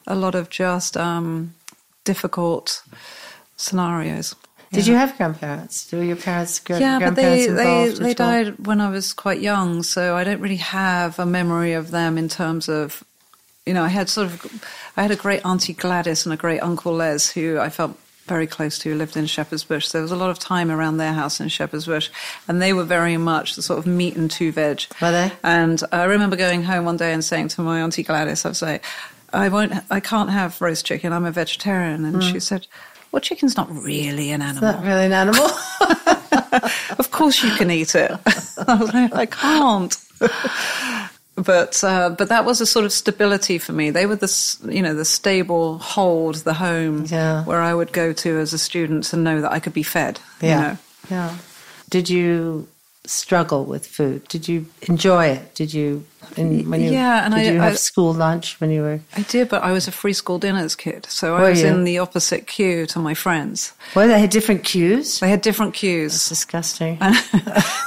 a 0.06 0.14
lot 0.14 0.34
of 0.34 0.48
just 0.50 0.96
um, 0.96 1.54
difficult 2.04 2.82
scenarios. 3.56 4.34
Did 4.72 4.86
you 4.86 4.94
have 4.94 5.16
grandparents? 5.16 5.90
Were 5.90 6.02
your 6.02 6.16
parents 6.16 6.60
gra- 6.60 6.78
Yeah, 6.78 7.00
but 7.00 7.16
they 7.16 7.48
they, 7.48 7.88
they 7.88 8.14
died 8.14 8.66
when 8.66 8.80
I 8.80 8.88
was 8.88 9.12
quite 9.12 9.40
young, 9.40 9.82
so 9.82 10.16
I 10.16 10.22
don't 10.22 10.40
really 10.40 10.56
have 10.56 11.18
a 11.18 11.26
memory 11.26 11.72
of 11.72 11.90
them 11.90 12.16
in 12.16 12.28
terms 12.28 12.68
of, 12.68 13.02
you 13.66 13.74
know, 13.74 13.82
I 13.82 13.88
had 13.88 14.08
sort 14.08 14.28
of, 14.28 14.64
I 14.96 15.02
had 15.02 15.10
a 15.10 15.16
great 15.16 15.44
auntie 15.44 15.72
Gladys 15.72 16.24
and 16.24 16.32
a 16.32 16.36
great 16.36 16.60
uncle 16.60 16.92
Les 16.92 17.30
who 17.32 17.58
I 17.58 17.68
felt 17.68 17.98
very 18.26 18.46
close 18.46 18.78
to, 18.78 18.90
who 18.90 18.96
lived 18.96 19.16
in 19.16 19.26
Shepherd's 19.26 19.64
Bush. 19.64 19.88
There 19.88 20.02
was 20.02 20.12
a 20.12 20.16
lot 20.16 20.30
of 20.30 20.38
time 20.38 20.70
around 20.70 20.98
their 20.98 21.14
house 21.14 21.40
in 21.40 21.48
Shepherd's 21.48 21.86
Bush, 21.86 22.08
and 22.46 22.62
they 22.62 22.72
were 22.72 22.84
very 22.84 23.16
much 23.16 23.56
the 23.56 23.62
sort 23.62 23.80
of 23.80 23.86
meat 23.88 24.14
and 24.14 24.30
two 24.30 24.52
veg. 24.52 24.82
Were 25.02 25.10
they? 25.10 25.32
And 25.42 25.82
I 25.90 26.04
remember 26.04 26.36
going 26.36 26.62
home 26.62 26.84
one 26.84 26.96
day 26.96 27.12
and 27.12 27.24
saying 27.24 27.48
to 27.48 27.62
my 27.62 27.80
auntie 27.80 28.04
Gladys, 28.04 28.44
I 28.44 28.50
was 28.50 28.62
like, 28.62 28.84
I 29.32 29.48
won't, 29.48 29.72
I 29.90 29.98
can't 29.98 30.30
have 30.30 30.60
roast 30.60 30.86
chicken. 30.86 31.12
I'm 31.12 31.24
a 31.24 31.32
vegetarian, 31.32 32.04
and 32.04 32.22
she 32.22 32.34
mm. 32.34 32.42
said. 32.42 32.68
Well, 33.12 33.20
chicken's 33.20 33.56
not 33.56 33.70
really 33.70 34.30
an 34.30 34.42
animal. 34.42 34.72
Not 34.72 34.84
really 34.84 35.06
an 35.06 35.12
animal. 35.12 35.48
Of 36.98 37.10
course 37.12 37.42
you 37.42 37.50
can 37.56 37.70
eat 37.70 37.94
it. 37.94 38.10
I 38.66 38.74
was 38.74 38.92
like, 38.92 39.14
I 39.14 39.26
can't. 39.26 39.96
But 41.36 41.82
uh, 41.82 42.10
but 42.10 42.28
that 42.28 42.44
was 42.44 42.60
a 42.60 42.66
sort 42.66 42.84
of 42.84 42.92
stability 42.92 43.58
for 43.58 43.72
me. 43.72 43.90
They 43.90 44.04
were 44.06 44.16
the 44.16 44.58
you 44.68 44.82
know 44.82 44.94
the 44.94 45.04
stable 45.04 45.78
hold, 45.78 46.36
the 46.36 46.52
home 46.54 47.04
Yeah. 47.08 47.44
where 47.44 47.60
I 47.62 47.72
would 47.72 47.92
go 47.92 48.12
to 48.12 48.38
as 48.38 48.52
a 48.52 48.58
student 48.58 49.12
and 49.12 49.24
know 49.24 49.40
that 49.40 49.50
I 49.52 49.60
could 49.60 49.72
be 49.72 49.82
fed. 49.82 50.20
yeah. 50.40 50.48
You 50.48 50.60
know. 50.72 50.78
Yeah. 51.10 51.36
Did 51.88 52.10
you 52.10 52.68
struggle 53.06 53.64
with 53.64 53.86
food? 53.86 54.26
Did 54.28 54.46
you 54.48 54.66
enjoy 54.82 55.26
it? 55.26 55.54
Did 55.54 55.72
you? 55.74 56.04
In, 56.36 56.70
when 56.70 56.80
you 56.80 56.92
Yeah, 56.92 57.24
and 57.24 57.34
did 57.34 57.40
I- 57.48 57.52
you 57.52 57.58
have 57.60 57.72
I- 57.72 57.76
school 57.76 58.12
lunch 58.12 58.60
when 58.60 58.70
you 58.70 58.82
were? 58.82 59.00
I 59.16 59.22
did, 59.22 59.48
but 59.48 59.64
I 59.64 59.72
was 59.72 59.88
a 59.88 59.90
free 59.92 60.12
school 60.12 60.38
dinners 60.38 60.76
kid, 60.76 61.06
so 61.08 61.34
I 61.34 61.48
was 61.50 61.60
you? 61.62 61.66
in 61.66 61.82
the 61.84 61.98
opposite 61.98 62.46
queue 62.46 62.86
to 62.86 62.98
my 63.00 63.14
friends. 63.14 63.72
Well, 63.96 64.06
they 64.06 64.20
had 64.20 64.30
different 64.30 64.62
queues. 64.62 65.18
They 65.18 65.28
had 65.30 65.40
different 65.40 65.74
queues. 65.74 66.28
disgusting. 66.28 66.98
there 67.00 67.12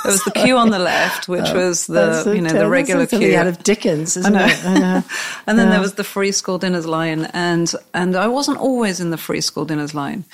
was 0.04 0.22
the 0.26 0.32
queue 0.36 0.58
on 0.58 0.72
the 0.72 0.80
left, 0.80 1.30
which 1.30 1.46
oh, 1.48 1.68
was 1.68 1.90
Oh, 1.90 1.94
That's 1.94 2.24
the 2.26 2.36
you 2.36 2.42
know 2.42 2.50
the 2.52 2.68
regular 2.68 3.06
queue. 3.06 3.38
out 3.38 3.48
of 3.48 3.64
Dickens, 3.64 4.18
isn't 4.18 4.34
know. 4.34 4.46
it? 4.46 4.66
I 4.66 4.74
know. 4.80 5.04
and 5.48 5.58
then 5.58 5.68
Yeah. 5.68 5.74
there 5.74 5.82
was 5.82 5.94
the 5.94 6.04
free 6.04 6.34
school 6.34 6.58
dinners 6.58 6.86
line, 6.88 7.30
and 7.34 7.72
and 7.94 8.16
I 8.18 8.28
wasn't 8.28 8.58
always 8.58 9.00
in 9.00 9.12
the 9.12 9.18
free 9.18 9.42
school 9.42 9.64
dinners 9.64 9.94
line. 9.96 10.26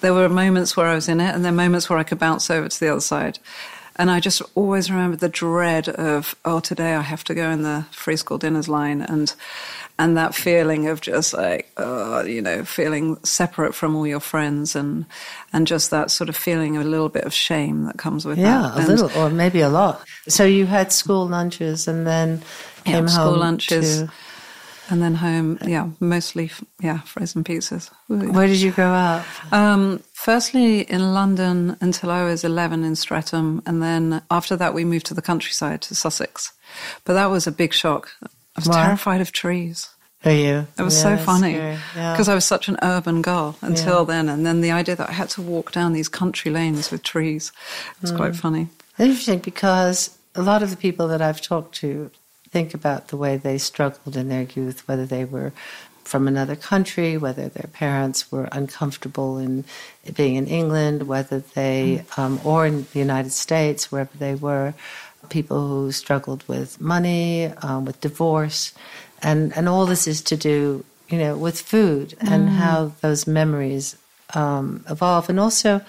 There 0.00 0.12
were 0.12 0.28
moments 0.28 0.76
where 0.76 0.86
I 0.88 0.94
was 0.94 1.08
in 1.08 1.20
it, 1.20 1.34
and 1.34 1.42
then 1.42 1.56
moments 1.56 1.88
where 1.88 1.98
I 1.98 2.02
could 2.02 2.18
bounce 2.18 2.50
over 2.50 2.68
to 2.68 2.80
the 2.80 2.88
other 2.88 3.00
side. 3.00 3.38
And 3.96 4.10
I 4.10 4.18
just 4.20 4.42
always 4.54 4.90
remember 4.90 5.16
the 5.16 5.28
dread 5.28 5.88
of, 5.88 6.34
oh, 6.44 6.60
today 6.60 6.94
I 6.94 7.00
have 7.02 7.22
to 7.24 7.34
go 7.34 7.50
in 7.50 7.62
the 7.62 7.86
free 7.92 8.16
school 8.16 8.38
dinners 8.38 8.68
line, 8.68 9.00
and 9.02 9.32
and 9.96 10.16
that 10.16 10.34
feeling 10.34 10.88
of 10.88 11.00
just 11.00 11.32
like, 11.32 11.70
oh, 11.76 12.22
you 12.24 12.42
know, 12.42 12.64
feeling 12.64 13.16
separate 13.24 13.72
from 13.72 13.94
all 13.94 14.06
your 14.06 14.18
friends, 14.20 14.74
and 14.74 15.06
and 15.52 15.66
just 15.68 15.90
that 15.92 16.10
sort 16.10 16.28
of 16.28 16.36
feeling 16.36 16.76
of 16.76 16.84
a 16.84 16.88
little 16.88 17.08
bit 17.08 17.22
of 17.24 17.32
shame 17.32 17.84
that 17.84 17.96
comes 17.96 18.24
with 18.24 18.38
Yeah, 18.38 18.72
that. 18.74 18.88
a 18.88 18.90
little, 18.90 19.10
or 19.16 19.30
maybe 19.30 19.60
a 19.60 19.68
lot. 19.68 20.04
So 20.26 20.44
you 20.44 20.66
had 20.66 20.90
school 20.92 21.28
lunches 21.28 21.86
and 21.86 22.04
then 22.04 22.42
Yeah, 22.84 22.92
came 22.94 23.08
school 23.08 23.24
home 23.32 23.38
lunches. 23.38 24.00
to- 24.02 24.10
And 24.90 25.00
then 25.00 25.14
home, 25.14 25.58
yeah, 25.64 25.88
mostly, 25.98 26.50
yeah, 26.82 27.00
frozen 27.06 27.42
pizzas. 27.42 27.88
Where 28.08 28.46
did 28.46 28.60
you 28.60 28.70
grow 28.70 28.92
up? 28.92 29.24
Um, 29.52 30.02
firstly, 30.12 30.80
in 30.82 31.12
London 31.14 31.76
until 31.80 32.10
I 32.10 32.24
was 32.24 32.44
11 32.44 32.84
in 32.84 32.96
Streatham. 32.96 33.62
And 33.66 33.82
then 33.82 34.22
after 34.30 34.56
that, 34.56 34.74
we 34.74 34.84
moved 34.84 35.06
to 35.06 35.14
the 35.14 35.22
countryside, 35.22 35.82
to 35.82 35.94
Sussex. 35.94 36.52
But 37.04 37.14
that 37.14 37.26
was 37.30 37.46
a 37.46 37.52
big 37.52 37.72
shock. 37.72 38.10
I 38.22 38.28
was 38.56 38.68
terrified 38.68 39.20
of 39.20 39.32
trees. 39.32 39.88
Are 40.24 40.32
you? 40.32 40.66
It 40.78 40.82
was 40.82 40.96
Yeah, 40.96 41.16
so 41.18 41.22
funny 41.24 41.52
scary. 41.54 41.78
Yeah. 41.94 42.12
because 42.12 42.28
I 42.30 42.34
was 42.34 42.46
such 42.46 42.68
an 42.68 42.78
urban 42.82 43.20
girl 43.20 43.56
until 43.60 44.00
Yeah. 44.00 44.04
then. 44.04 44.28
And 44.30 44.46
then 44.46 44.62
the 44.62 44.70
idea 44.70 44.96
that 44.96 45.10
I 45.10 45.12
had 45.12 45.28
to 45.30 45.42
walk 45.42 45.72
down 45.72 45.92
these 45.92 46.08
country 46.08 46.50
lanes 46.50 46.90
with 46.90 47.02
trees 47.02 47.52
was 48.00 48.10
Mm. 48.10 48.16
quite 48.16 48.36
funny. 48.36 48.68
Interesting 48.98 49.40
because 49.40 50.10
a 50.34 50.40
lot 50.40 50.62
of 50.62 50.70
the 50.70 50.76
people 50.76 51.08
that 51.08 51.20
I've 51.20 51.42
talked 51.42 51.74
to 51.76 52.10
think 52.50 52.72
about 52.72 53.08
the 53.08 53.16
way 53.18 53.36
they 53.36 53.58
struggled 53.58 54.16
in 54.16 54.28
their 54.28 54.46
youth, 54.54 54.82
whether 54.86 55.04
they 55.04 55.24
were 55.26 55.52
from 56.04 56.28
another 56.28 56.54
country, 56.54 57.16
whether 57.16 57.48
their 57.48 57.68
parents 57.72 58.30
were 58.30 58.48
uncomfortable 58.52 59.38
in 59.38 59.64
being 60.14 60.36
in 60.36 60.46
England, 60.46 61.04
whether 61.04 61.40
they, 61.40 62.04
um, 62.16 62.40
or 62.44 62.66
in 62.66 62.86
the 62.92 62.98
United 62.98 63.32
States, 63.32 63.90
wherever 63.90 64.16
they 64.18 64.34
were, 64.34 64.74
people 65.30 65.66
who 65.66 65.92
struggled 65.92 66.46
with 66.46 66.80
money, 66.80 67.46
um, 67.62 67.84
with 67.84 68.00
divorce, 68.00 68.74
and 69.22 69.56
and 69.56 69.68
all 69.68 69.86
this 69.86 70.06
is 70.06 70.20
to 70.22 70.36
do, 70.36 70.84
you 71.08 71.18
know, 71.18 71.36
with 71.36 71.60
food 71.60 72.14
and 72.20 72.48
how 72.50 72.92
those 73.00 73.26
memories 73.26 73.96
um, 74.34 74.84
evolve, 74.88 75.30
and 75.30 75.40
also, 75.40 75.80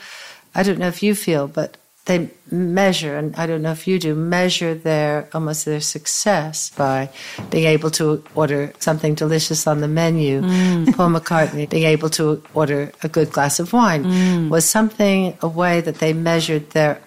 I 0.53 0.63
don't 0.63 0.79
know 0.79 0.87
if 0.87 1.03
you 1.03 1.15
feel, 1.15 1.47
but 1.47 1.77
they 2.05 2.29
measure, 2.51 3.17
and 3.17 3.35
I 3.35 3.47
don't 3.47 3.63
know 3.63 3.71
if 3.71 3.87
you 3.87 3.97
do, 3.97 4.13
measure 4.13 4.75
their 4.75 5.27
almost 5.33 5.65
their 5.65 5.81
success 5.81 6.69
by 6.69 7.09
being 7.49 7.65
able 7.65 7.89
to 7.91 8.23
order 8.35 8.73
something 8.77 9.15
delicious 9.15 9.65
on 9.65 9.81
the 9.81 9.87
menu. 9.87 10.41
Mm. 10.41 10.95
Paul 10.95 11.09
McCartney 11.09 11.67
being 11.67 11.85
able 11.85 12.11
to 12.11 12.43
order 12.53 12.91
a 13.01 13.09
good 13.09 13.31
glass 13.31 13.59
of 13.59 13.73
wine 13.73 14.05
mm. 14.05 14.49
was 14.49 14.65
something 14.65 15.35
a 15.41 15.47
way 15.47 15.81
that 15.81 15.95
they 15.95 16.13
measured 16.13 16.69
their 16.71 17.01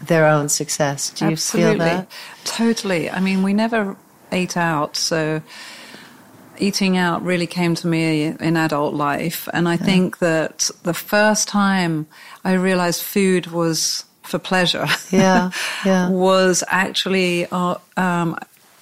their 0.00 0.26
own 0.26 0.48
success. 0.48 1.10
Do 1.10 1.26
you 1.26 1.32
Absolutely. 1.32 1.72
feel 1.72 1.78
that? 1.78 2.10
Totally. 2.44 3.10
I 3.10 3.20
mean, 3.20 3.42
we 3.42 3.52
never 3.52 3.98
ate 4.32 4.56
out, 4.56 4.96
so 4.96 5.42
eating 6.56 6.96
out 6.96 7.22
really 7.22 7.46
came 7.46 7.74
to 7.74 7.86
me 7.86 8.24
in 8.24 8.56
adult 8.56 8.94
life. 8.94 9.48
And 9.52 9.68
I 9.68 9.76
think 9.76 10.18
that 10.18 10.70
the 10.82 10.94
first 10.94 11.48
time 11.48 12.06
I 12.44 12.52
realized 12.52 13.02
food 13.02 13.48
was 13.48 14.04
for 14.22 14.38
pleasure 14.38 14.86
Yeah, 15.10 15.50
yeah. 15.84 16.08
was 16.08 16.62
actually 16.68 17.46
um, 17.46 18.38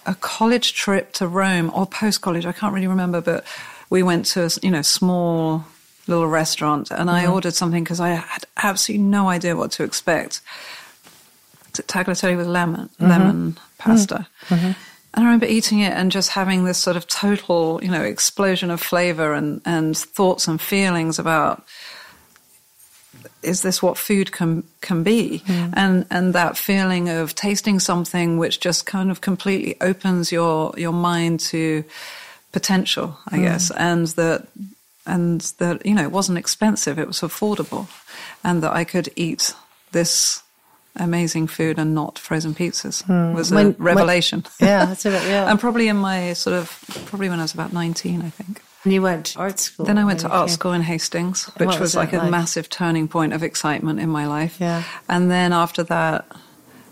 a 0.07 0.15
college 0.21 0.75
trip 0.75 1.13
to 1.15 1.27
Rome 1.27 1.71
or 1.75 1.87
post 1.87 2.21
college. 2.21 2.47
I 2.47 2.53
can't 2.53 2.75
really 2.75 2.87
remember, 2.87 3.21
but 3.21 3.45
we 3.91 4.03
went 4.03 4.27
to 4.27 4.45
a 4.45 4.51
you 4.63 4.71
know 4.71 4.83
small 4.83 5.65
little 6.07 6.27
restaurant 6.27 6.91
and 6.91 7.11
I 7.11 7.25
mm-hmm. 7.25 7.33
ordered 7.33 7.55
something 7.55 7.85
because 7.85 8.01
I 8.01 8.11
had 8.11 8.45
absolutely 8.57 9.05
no 9.05 9.29
idea 9.29 9.57
what 9.57 9.73
to 9.73 9.85
expect. 9.85 10.41
Tagliatelle 11.73 12.37
with 12.37 12.47
lemon, 12.47 12.89
mm-hmm. 12.89 13.07
lemon 13.09 13.53
mm-hmm. 13.53 13.63
pasta. 13.79 14.27
And 15.15 15.25
I 15.25 15.27
remember 15.27 15.47
eating 15.47 15.81
it 15.81 15.93
and 15.93 16.13
just 16.13 16.31
having 16.31 16.65
this 16.65 16.79
sort 16.79 16.97
of 16.97 17.07
total, 17.07 17.81
you 17.83 17.91
know, 17.91 18.03
explosion 18.03 18.71
of 18.71 18.81
flavor 18.81 19.33
and, 19.35 19.61
and 19.65 19.97
thoughts 19.97 20.49
and 20.49 20.61
feelings 20.61 21.19
about 21.19 21.65
is 23.43 23.63
this 23.63 23.83
what 23.83 23.97
food 23.97 24.33
can 24.33 24.65
can 24.81 25.03
be? 25.03 25.43
Mm. 25.47 25.75
And 25.77 26.07
and 26.11 26.35
that 26.35 26.57
feeling 26.57 27.09
of 27.09 27.35
tasting 27.35 27.81
something 27.81 28.39
which 28.39 28.61
just 28.61 28.87
kind 28.87 29.11
of 29.11 29.21
completely 29.21 29.77
opens 29.81 30.33
your 30.33 30.75
your 30.77 30.93
mind 30.93 31.41
to 31.41 31.85
potential 32.53 33.17
i 33.29 33.37
mm. 33.37 33.43
guess 33.43 33.71
and 33.73 34.07
that 34.09 34.49
and 35.07 35.41
that 35.59 35.85
you 35.85 35.95
know 35.95 36.03
it 36.03 36.13
wasn't 36.13 36.39
expensive 36.39 36.99
it 36.99 37.07
was 37.07 37.21
affordable 37.21 37.87
and 38.43 38.63
that 38.63 38.73
i 38.73 38.85
could 38.85 39.11
eat 39.17 39.55
this 39.93 40.43
amazing 40.97 41.47
food 41.47 41.79
and 41.79 41.95
not 41.95 42.19
frozen 42.19 42.55
pizzas 42.55 43.05
mm. 43.05 43.35
was 43.35 43.53
a 43.53 43.55
When- 43.55 43.67
when- 43.67 43.77
revelation. 43.79 44.45
Yeah, 44.61 44.87
that's 44.87 45.07
a, 45.07 45.11
yeah. 45.11 45.47
and 45.51 45.61
probably 45.61 45.89
in 45.89 45.97
my 45.97 46.33
sort 46.33 46.57
of 46.57 46.83
probably 47.07 47.29
when 47.29 47.39
i 47.39 47.43
was 47.43 47.55
about 47.55 47.73
19 47.73 48.23
i 48.23 48.31
think 48.31 48.63
And 48.89 48.93
you 48.95 49.03
went 49.03 49.27
to 49.27 49.39
art 49.39 49.59
school. 49.61 49.85
then 49.85 49.99
I 49.99 50.05
went 50.05 50.21
to 50.21 50.29
art 50.29 50.49
came- 50.49 50.55
school 50.55 50.73
in 50.73 50.81
Hastings, 50.83 51.45
which 51.59 51.69
was 51.69 51.79
was, 51.81 51.95
like 51.95 52.15
a 52.15 52.19
like? 52.19 52.31
massive 52.31 52.69
turning 52.71 53.07
point 53.09 53.35
of 53.35 53.43
excitement 53.43 54.01
in 54.01 54.09
my 54.09 54.27
life. 54.27 54.57
Yeah. 54.61 54.83
And 55.09 55.31
then 55.31 55.53
after 55.53 55.83
that, 55.85 56.25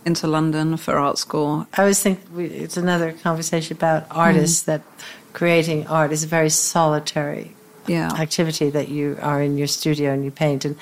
into 0.05 0.27
London 0.27 0.77
for 0.77 0.95
art 0.99 1.17
school. 1.19 1.67
I 1.75 1.81
always 1.81 2.01
think 2.03 2.21
we, 2.35 2.45
it's 2.65 2.77
another 2.77 3.13
conversation 3.13 3.77
about 3.79 4.07
artists 4.11 4.65
Hmm. 4.65 4.71
that 4.73 4.83
creating 5.33 5.87
art 5.89 6.13
is 6.13 6.23
a 6.23 6.27
very 6.27 6.51
solitary 6.51 7.57
Yeah. 7.87 8.11
activity 8.13 8.69
that 8.71 8.89
you 8.89 9.17
are 9.23 9.41
in 9.43 9.57
your 9.57 9.67
studio 9.69 10.13
and 10.13 10.23
you 10.25 10.31
paint 10.31 10.65
and 10.67 10.77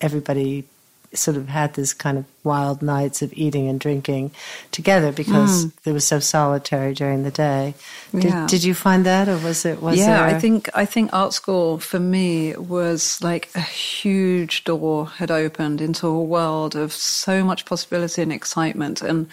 everybody 0.00 0.64
sort 1.12 1.36
of 1.36 1.48
had 1.48 1.74
this 1.74 1.92
kind 1.92 2.18
of 2.18 2.24
wild 2.44 2.82
nights 2.82 3.20
of 3.20 3.32
eating 3.32 3.68
and 3.68 3.80
drinking 3.80 4.30
together 4.70 5.10
because 5.10 5.64
hmm. 5.64 5.88
it 5.88 5.92
was 5.92 6.06
so 6.06 6.20
solitary 6.20 6.94
during 6.94 7.24
the 7.24 7.30
day. 7.30 7.74
Did. 8.12 8.24
Yeah. 8.24 8.46
did 8.46 8.64
you 8.64 8.74
find 8.74 9.04
that 9.06 9.28
or 9.28 9.36
was 9.38 9.64
it 9.64 9.82
was 9.82 9.98
yeah, 9.98 10.06
there 10.06 10.36
I 10.36 10.38
think 10.38 10.68
I 10.74 10.84
think 10.84 11.10
art 11.12 11.32
school 11.32 11.78
for 11.78 11.98
me 11.98 12.54
was 12.56 13.20
like 13.22 13.50
a 13.54 13.60
huge 13.60 14.64
door 14.64 15.08
had 15.08 15.30
opened 15.30 15.80
into 15.80 16.06
a 16.06 16.22
world 16.22 16.76
of 16.76 16.92
so 16.92 17.44
much 17.44 17.64
possibility 17.64 18.22
and 18.22 18.32
excitement. 18.32 19.02
And 19.02 19.28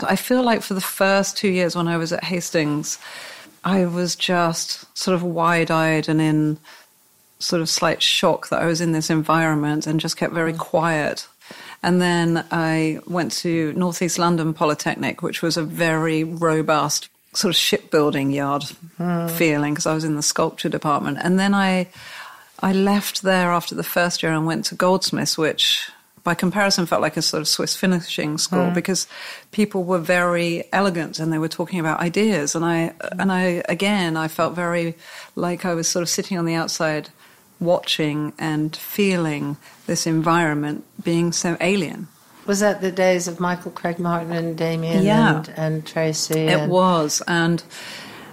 I 0.00 0.16
feel 0.16 0.42
like 0.42 0.62
for 0.62 0.74
the 0.74 0.80
first 0.80 1.36
two 1.36 1.48
years 1.48 1.74
when 1.74 1.88
I 1.88 1.96
was 1.96 2.12
at 2.12 2.24
Hastings, 2.24 2.98
I 3.64 3.86
was 3.86 4.14
just 4.14 4.96
sort 4.96 5.14
of 5.14 5.22
wide 5.22 5.70
eyed 5.70 6.08
and 6.08 6.20
in 6.20 6.58
sort 7.38 7.62
of 7.62 7.68
slight 7.68 8.02
shock 8.02 8.48
that 8.48 8.62
I 8.62 8.66
was 8.66 8.80
in 8.80 8.92
this 8.92 9.10
environment 9.10 9.86
and 9.86 10.00
just 10.00 10.16
kept 10.16 10.32
very 10.32 10.52
mm. 10.52 10.58
quiet. 10.58 11.28
And 11.82 12.02
then 12.02 12.44
I 12.50 12.98
went 13.06 13.32
to 13.32 13.72
Northeast 13.74 14.18
London 14.18 14.52
Polytechnic, 14.52 15.22
which 15.22 15.42
was 15.42 15.56
a 15.56 15.62
very 15.62 16.24
robust 16.24 17.08
sort 17.34 17.54
of 17.54 17.56
shipbuilding 17.56 18.32
yard 18.32 18.64
mm. 18.98 19.30
feeling 19.30 19.74
because 19.74 19.86
I 19.86 19.94
was 19.94 20.04
in 20.04 20.16
the 20.16 20.22
sculpture 20.22 20.68
department. 20.68 21.18
And 21.20 21.38
then 21.38 21.54
I 21.54 21.88
I 22.60 22.72
left 22.72 23.22
there 23.22 23.52
after 23.52 23.74
the 23.74 23.84
first 23.84 24.22
year 24.22 24.32
and 24.32 24.44
went 24.44 24.64
to 24.66 24.74
Goldsmiths, 24.74 25.38
which 25.38 25.88
by 26.24 26.34
comparison 26.34 26.86
felt 26.86 27.00
like 27.00 27.16
a 27.16 27.22
sort 27.22 27.40
of 27.40 27.48
Swiss 27.48 27.76
finishing 27.76 28.36
school 28.38 28.66
mm. 28.66 28.74
because 28.74 29.06
people 29.52 29.84
were 29.84 29.98
very 29.98 30.64
elegant 30.72 31.20
and 31.20 31.32
they 31.32 31.38
were 31.38 31.48
talking 31.48 31.78
about 31.78 32.00
ideas. 32.00 32.56
And 32.56 32.64
I 32.64 32.92
and 33.18 33.30
I 33.30 33.62
again 33.68 34.16
I 34.16 34.26
felt 34.26 34.54
very 34.54 34.96
like 35.36 35.64
I 35.64 35.74
was 35.74 35.86
sort 35.86 36.02
of 36.02 36.08
sitting 36.08 36.36
on 36.36 36.44
the 36.44 36.54
outside 36.54 37.10
watching 37.60 38.32
and 38.38 38.74
feeling 38.76 39.56
this 39.86 40.06
environment 40.06 40.84
being 41.02 41.32
so 41.32 41.56
alien. 41.60 42.08
was 42.46 42.60
that 42.60 42.80
the 42.80 42.92
days 42.92 43.28
of 43.28 43.40
Michael 43.40 43.70
Craig 43.70 43.98
Martin 43.98 44.32
and 44.32 44.56
Damien 44.56 45.04
Yeah. 45.04 45.36
and, 45.38 45.52
and 45.56 45.86
Tracey 45.86 46.46
It 46.46 46.60
and, 46.60 46.70
was, 46.70 47.22
and 47.26 47.62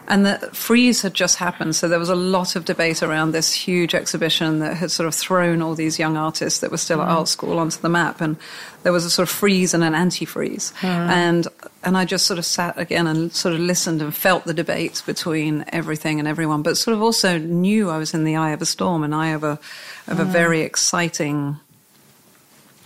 and 0.08 0.24
the 0.26 0.38
freeze 0.54 1.02
had 1.02 1.16
just 1.16 1.38
happened, 1.38 1.76
so 1.76 1.88
there 1.88 1.98
was 1.98 2.10
a 2.10 2.16
lot 2.16 2.56
of 2.56 2.64
debate 2.64 3.02
around 3.02 3.32
this 3.32 3.52
huge 3.52 3.96
exhibition 3.96 4.60
that 4.60 4.78
had 4.78 4.92
sort 4.92 5.08
of 5.08 5.16
thrown 5.16 5.64
all 5.64 5.74
these 5.74 5.98
young 5.98 6.16
artists 6.16 6.60
that 6.60 6.70
were 6.70 6.78
still 6.78 7.02
at 7.02 7.08
mm. 7.08 7.12
art 7.12 7.28
school 7.28 7.58
onto 7.58 7.82
the 7.82 7.90
map, 7.90 8.22
and 8.22 8.38
there 8.84 8.94
was 8.94 9.04
a 9.04 9.10
sort 9.10 9.28
of 9.28 9.34
freeze 9.34 9.74
and 9.74 9.84
an 9.84 9.96
anti-freeze, 9.96 10.74
mm. 10.82 10.86
and 10.88 11.48
and 11.86 11.98
I 11.98 12.06
just 12.06 12.26
sort 12.26 12.40
of 12.40 12.46
sat 12.46 12.78
again 12.80 13.08
and 13.08 13.32
sort 13.32 13.54
of 13.54 13.62
listened 13.62 14.02
and 14.02 14.14
felt 14.14 14.46
the 14.46 14.54
debates 14.54 15.02
between 15.02 15.64
everything 15.70 16.20
and 16.20 16.28
everyone, 16.28 16.64
but 16.64 16.78
sort 16.78 16.96
of 16.96 17.02
also 17.02 17.38
knew 17.38 17.90
I 17.90 17.98
was 17.98 18.14
in 18.14 18.24
the 18.24 18.36
eye 18.36 18.52
of 18.52 18.62
a 18.62 18.66
storm, 18.66 19.04
and 19.04 19.14
eye 19.14 19.30
of 19.30 19.44
a 19.44 19.60
of 20.08 20.20
a 20.20 20.26
mm. 20.26 20.28
very 20.28 20.62
exciting 20.62 21.60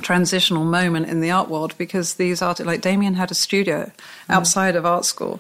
transitional 0.02 0.64
moment 0.64 1.08
in 1.08 1.22
the 1.22 1.32
art 1.32 1.50
world 1.50 1.74
because 1.78 2.16
these 2.16 2.42
artists, 2.42 2.66
like 2.66 2.82
Damien, 2.82 3.14
had 3.16 3.32
a 3.32 3.36
studio 3.36 3.86
mm. 3.86 3.92
outside 4.30 4.76
of 4.76 4.86
art 4.86 5.06
school 5.06 5.40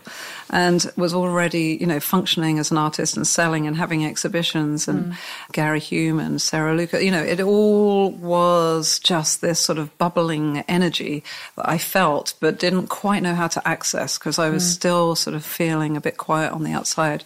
and 0.49 0.91
was 0.95 1.13
already, 1.13 1.77
you 1.79 1.87
know, 1.87 1.99
functioning 1.99 2.59
as 2.59 2.71
an 2.71 2.77
artist 2.77 3.15
and 3.15 3.25
selling 3.25 3.67
and 3.67 3.77
having 3.77 4.05
exhibitions. 4.05 4.87
And 4.87 5.13
mm. 5.13 5.17
Gary 5.51 5.79
Hume 5.79 6.19
and 6.19 6.41
Sarah 6.41 6.75
Lucas, 6.75 7.03
you 7.03 7.11
know, 7.11 7.23
it 7.23 7.39
all 7.39 8.11
was 8.11 8.99
just 8.99 9.41
this 9.41 9.59
sort 9.59 9.77
of 9.77 9.95
bubbling 9.97 10.59
energy 10.67 11.23
that 11.55 11.69
I 11.69 11.77
felt 11.77 12.33
but 12.39 12.59
didn't 12.59 12.87
quite 12.87 13.23
know 13.23 13.35
how 13.35 13.47
to 13.47 13.67
access 13.67 14.17
because 14.17 14.39
I 14.39 14.49
was 14.49 14.63
mm. 14.63 14.67
still 14.67 15.15
sort 15.15 15.35
of 15.35 15.45
feeling 15.45 15.95
a 15.95 16.01
bit 16.01 16.17
quiet 16.17 16.51
on 16.51 16.63
the 16.63 16.73
outside. 16.73 17.23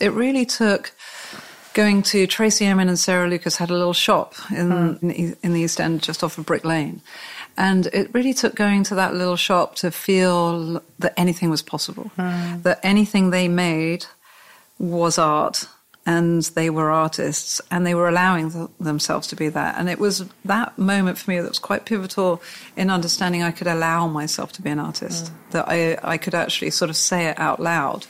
It 0.00 0.12
really 0.12 0.46
took 0.46 0.92
going 1.78 2.02
to 2.02 2.26
Tracey 2.26 2.66
Emin 2.66 2.88
and 2.88 2.98
Sarah 2.98 3.28
Lucas 3.28 3.56
had 3.56 3.70
a 3.70 3.72
little 3.72 3.92
shop 3.92 4.34
in, 4.50 4.68
hmm. 4.68 4.96
in, 5.00 5.08
the- 5.08 5.36
in 5.44 5.52
the 5.52 5.60
East 5.60 5.80
End 5.80 6.02
just 6.02 6.24
off 6.24 6.36
of 6.36 6.44
Brick 6.44 6.64
Lane. 6.64 7.00
And 7.56 7.86
it 7.86 8.12
really 8.12 8.34
took 8.34 8.56
going 8.56 8.82
to 8.84 8.96
that 8.96 9.14
little 9.14 9.36
shop 9.36 9.76
to 9.76 9.92
feel 9.92 10.82
that 10.98 11.14
anything 11.16 11.50
was 11.50 11.62
possible, 11.62 12.10
hmm. 12.16 12.62
that 12.62 12.80
anything 12.82 13.30
they 13.30 13.46
made 13.46 14.06
was 14.80 15.18
art 15.18 15.68
and 16.08 16.42
they 16.54 16.70
were 16.70 16.90
artists 16.90 17.60
and 17.70 17.86
they 17.86 17.94
were 17.94 18.08
allowing 18.08 18.50
th- 18.50 18.70
themselves 18.80 19.26
to 19.26 19.36
be 19.36 19.50
that. 19.50 19.76
And 19.78 19.90
it 19.90 19.98
was 19.98 20.24
that 20.46 20.78
moment 20.78 21.18
for 21.18 21.30
me 21.30 21.38
that 21.38 21.48
was 21.48 21.58
quite 21.58 21.84
pivotal 21.84 22.40
in 22.78 22.88
understanding 22.88 23.42
I 23.42 23.50
could 23.50 23.66
allow 23.66 24.08
myself 24.08 24.52
to 24.52 24.62
be 24.62 24.70
an 24.70 24.78
artist, 24.78 25.30
that 25.50 25.68
I, 25.68 25.98
I 26.02 26.16
could 26.16 26.34
actually 26.34 26.70
sort 26.70 26.88
of 26.88 26.96
say 26.96 27.26
it 27.26 27.38
out 27.38 27.60
loud 27.60 28.06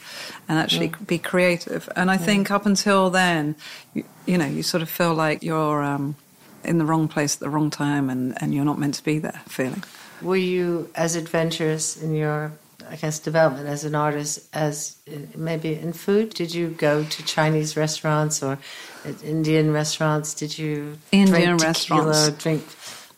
and 0.49 0.61
actually 0.61 0.93
be 1.09 1.19
creative. 1.19 1.89
And 1.97 2.09
I 2.09 2.19
think 2.19 2.53
up 2.53 2.67
until 2.67 3.11
then, 3.11 3.57
you, 3.95 4.05
you 4.27 4.39
know, 4.39 4.47
you 4.47 4.63
sort 4.63 4.85
of 4.85 4.89
feel 4.89 5.15
like 5.15 5.43
you're 5.43 5.83
um, 5.83 6.15
in 6.63 6.79
the 6.79 6.85
wrong 6.85 7.09
place 7.09 7.35
at 7.35 7.41
the 7.41 7.51
wrong 7.51 7.69
time 7.69 8.11
and, 8.11 8.41
and 8.41 8.55
you're 8.55 8.65
not 8.65 8.79
meant 8.79 8.95
to 8.95 9.05
be 9.05 9.19
there 9.19 9.43
feeling. 9.49 9.83
Were 10.23 10.37
you 10.37 10.89
as 10.95 11.17
adventurous 11.17 12.01
in 12.01 12.15
your, 12.15 12.53
I 12.91 12.97
guess, 12.97 13.19
development 13.19 13.69
as 13.69 13.85
an 13.85 13.95
artist 13.95 14.49
as 14.53 14.97
uh, 15.11 15.17
maybe 15.37 15.75
in 15.75 15.93
food? 15.93 16.31
Did 16.35 16.55
you 16.55 16.69
go 16.69 17.05
to 17.05 17.23
Chinese 17.25 17.77
restaurants 17.77 18.43
or 18.43 18.59
uh, 19.05 19.13
Indian 19.25 19.73
restaurants? 19.73 20.35
Did 20.35 20.59
you 20.59 20.99
Indian 21.13 21.57
drink 21.59 21.77
tequila, 21.77 22.07
restaurants. 22.07 22.43
drink 22.43 22.63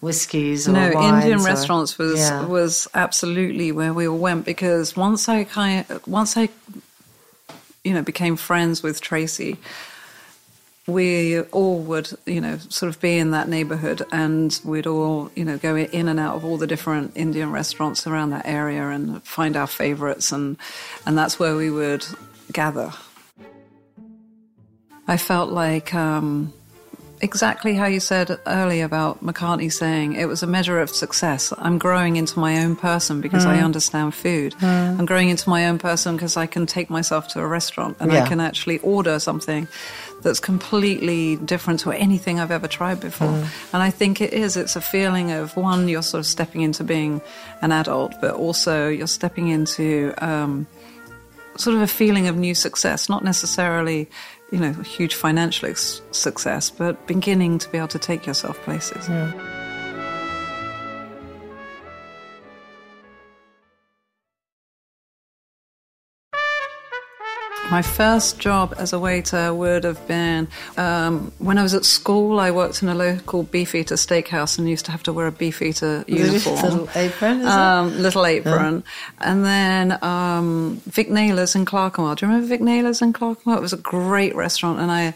whiskeys 0.00 0.66
or 0.68 0.72
No, 0.72 0.86
Indian 0.90 1.40
or- 1.40 1.44
restaurants 1.44 1.98
was 1.98 2.18
Yeah. 2.18 2.46
was 2.46 2.88
absolutely 2.94 3.70
where 3.72 3.92
we 3.92 4.08
all 4.08 4.18
went 4.18 4.44
because 4.44 4.96
once 4.96 5.28
I 5.28 5.44
kind 5.44 5.84
once 6.06 6.36
I 6.36 6.48
you 7.84 7.94
know 7.94 8.02
became 8.02 8.36
friends 8.36 8.82
with 8.82 9.00
Tracey, 9.00 9.56
we 10.90 11.40
all 11.40 11.78
would 11.80 12.10
you 12.26 12.40
know 12.40 12.58
sort 12.68 12.88
of 12.94 13.00
be 13.00 13.16
in 13.18 13.30
that 13.30 13.48
neighborhood 13.48 14.02
and 14.12 14.60
we'd 14.64 14.86
all 14.86 15.30
you 15.34 15.44
know 15.44 15.56
go 15.58 15.76
in 15.76 16.08
and 16.08 16.20
out 16.20 16.34
of 16.36 16.44
all 16.44 16.56
the 16.58 16.66
different 16.66 17.12
Indian 17.16 17.50
restaurants 17.52 18.06
around 18.06 18.30
that 18.30 18.46
area 18.46 18.88
and 18.88 19.22
find 19.22 19.56
our 19.56 19.66
favorites 19.66 20.32
and 20.32 20.56
and 21.06 21.16
that's 21.16 21.38
where 21.38 21.56
we 21.56 21.70
would 21.70 22.04
gather. 22.52 22.92
I 25.08 25.16
felt 25.16 25.50
like 25.50 25.92
um, 25.92 26.52
exactly 27.20 27.74
how 27.74 27.86
you 27.86 27.98
said 28.00 28.38
earlier 28.46 28.84
about 28.84 29.24
McCartney 29.24 29.72
saying 29.72 30.14
it 30.14 30.26
was 30.26 30.42
a 30.44 30.46
measure 30.46 30.78
of 30.80 30.88
success. 30.88 31.52
I'm 31.58 31.78
growing 31.78 32.14
into 32.16 32.38
my 32.38 32.62
own 32.64 32.76
person 32.76 33.20
because 33.20 33.44
I 33.44 33.58
understand 33.58 34.14
food. 34.14 34.54
I'm 34.62 35.06
growing 35.06 35.28
into 35.28 35.48
my 35.50 35.66
own 35.66 35.78
person 35.78 36.14
because 36.16 36.36
I 36.36 36.46
can 36.46 36.64
take 36.66 36.90
myself 36.90 37.26
to 37.28 37.40
a 37.40 37.46
restaurant 37.46 37.96
and 37.98 38.12
Yeah. 38.12 38.22
I 38.24 38.28
can 38.28 38.38
actually 38.40 38.78
order 38.78 39.18
something 39.18 39.66
that's 40.22 40.40
completely 40.40 41.36
different 41.36 41.80
to 41.80 41.92
anything 41.92 42.40
I've 42.40 42.50
ever 42.50 42.68
tried 42.68 43.00
before. 43.00 43.28
Mm. 43.28 43.74
And 43.74 43.82
I 43.82 43.90
think 43.90 44.20
it 44.20 44.32
is. 44.32 44.56
It's 44.56 44.76
a 44.76 44.80
feeling 44.80 45.30
of 45.30 45.56
one, 45.56 45.88
you're 45.88 46.02
sort 46.02 46.20
of 46.20 46.26
stepping 46.26 46.62
into 46.62 46.84
being 46.84 47.20
an 47.62 47.72
adult, 47.72 48.14
but 48.20 48.34
also 48.34 48.88
you're 48.88 49.06
stepping 49.06 49.48
into 49.48 50.14
um, 50.18 50.66
sort 51.56 51.76
of 51.76 51.82
a 51.82 51.86
feeling 51.86 52.26
of 52.28 52.36
new 52.36 52.54
success, 52.54 53.08
not 53.08 53.24
necessarily, 53.24 54.08
you 54.50 54.58
know, 54.58 54.72
huge 54.72 55.14
financial 55.14 55.68
ex- 55.68 56.00
success, 56.10 56.70
but 56.70 57.06
beginning 57.06 57.58
to 57.58 57.68
be 57.70 57.78
able 57.78 57.88
to 57.88 57.98
take 57.98 58.26
yourself 58.26 58.60
places. 58.62 59.08
My 67.70 67.82
first 67.82 68.40
job 68.40 68.74
as 68.78 68.92
a 68.92 68.98
waiter 68.98 69.54
would 69.54 69.84
have 69.84 70.06
been 70.08 70.48
um, 70.76 71.30
when 71.38 71.56
I 71.56 71.62
was 71.62 71.72
at 71.72 71.84
school. 71.84 72.40
I 72.40 72.50
worked 72.50 72.82
in 72.82 72.88
a 72.88 72.96
local 72.96 73.44
beefeater 73.44 73.94
steakhouse 73.94 74.58
and 74.58 74.68
used 74.68 74.86
to 74.86 74.90
have 74.90 75.04
to 75.04 75.12
wear 75.12 75.28
a 75.28 75.32
beefeater 75.32 76.04
uniform, 76.08 76.56
Little 76.62 76.88
apron, 76.96 77.38
is 77.40 77.46
it? 77.46 77.50
um, 77.52 78.02
little 78.02 78.26
apron, 78.26 78.82
and 79.20 79.44
then 79.44 80.02
um, 80.02 80.82
Vic 80.86 81.10
Naylor's 81.10 81.54
in 81.54 81.64
Clerkenwell. 81.64 82.16
Do 82.16 82.26
you 82.26 82.32
remember 82.32 82.48
Vic 82.48 82.60
Naylor's 82.60 83.02
in 83.02 83.12
Clerkenwell? 83.12 83.58
It 83.58 83.62
was 83.62 83.72
a 83.72 83.76
great 83.78 84.34
restaurant, 84.34 84.80
and 84.80 84.90
I, 84.90 85.14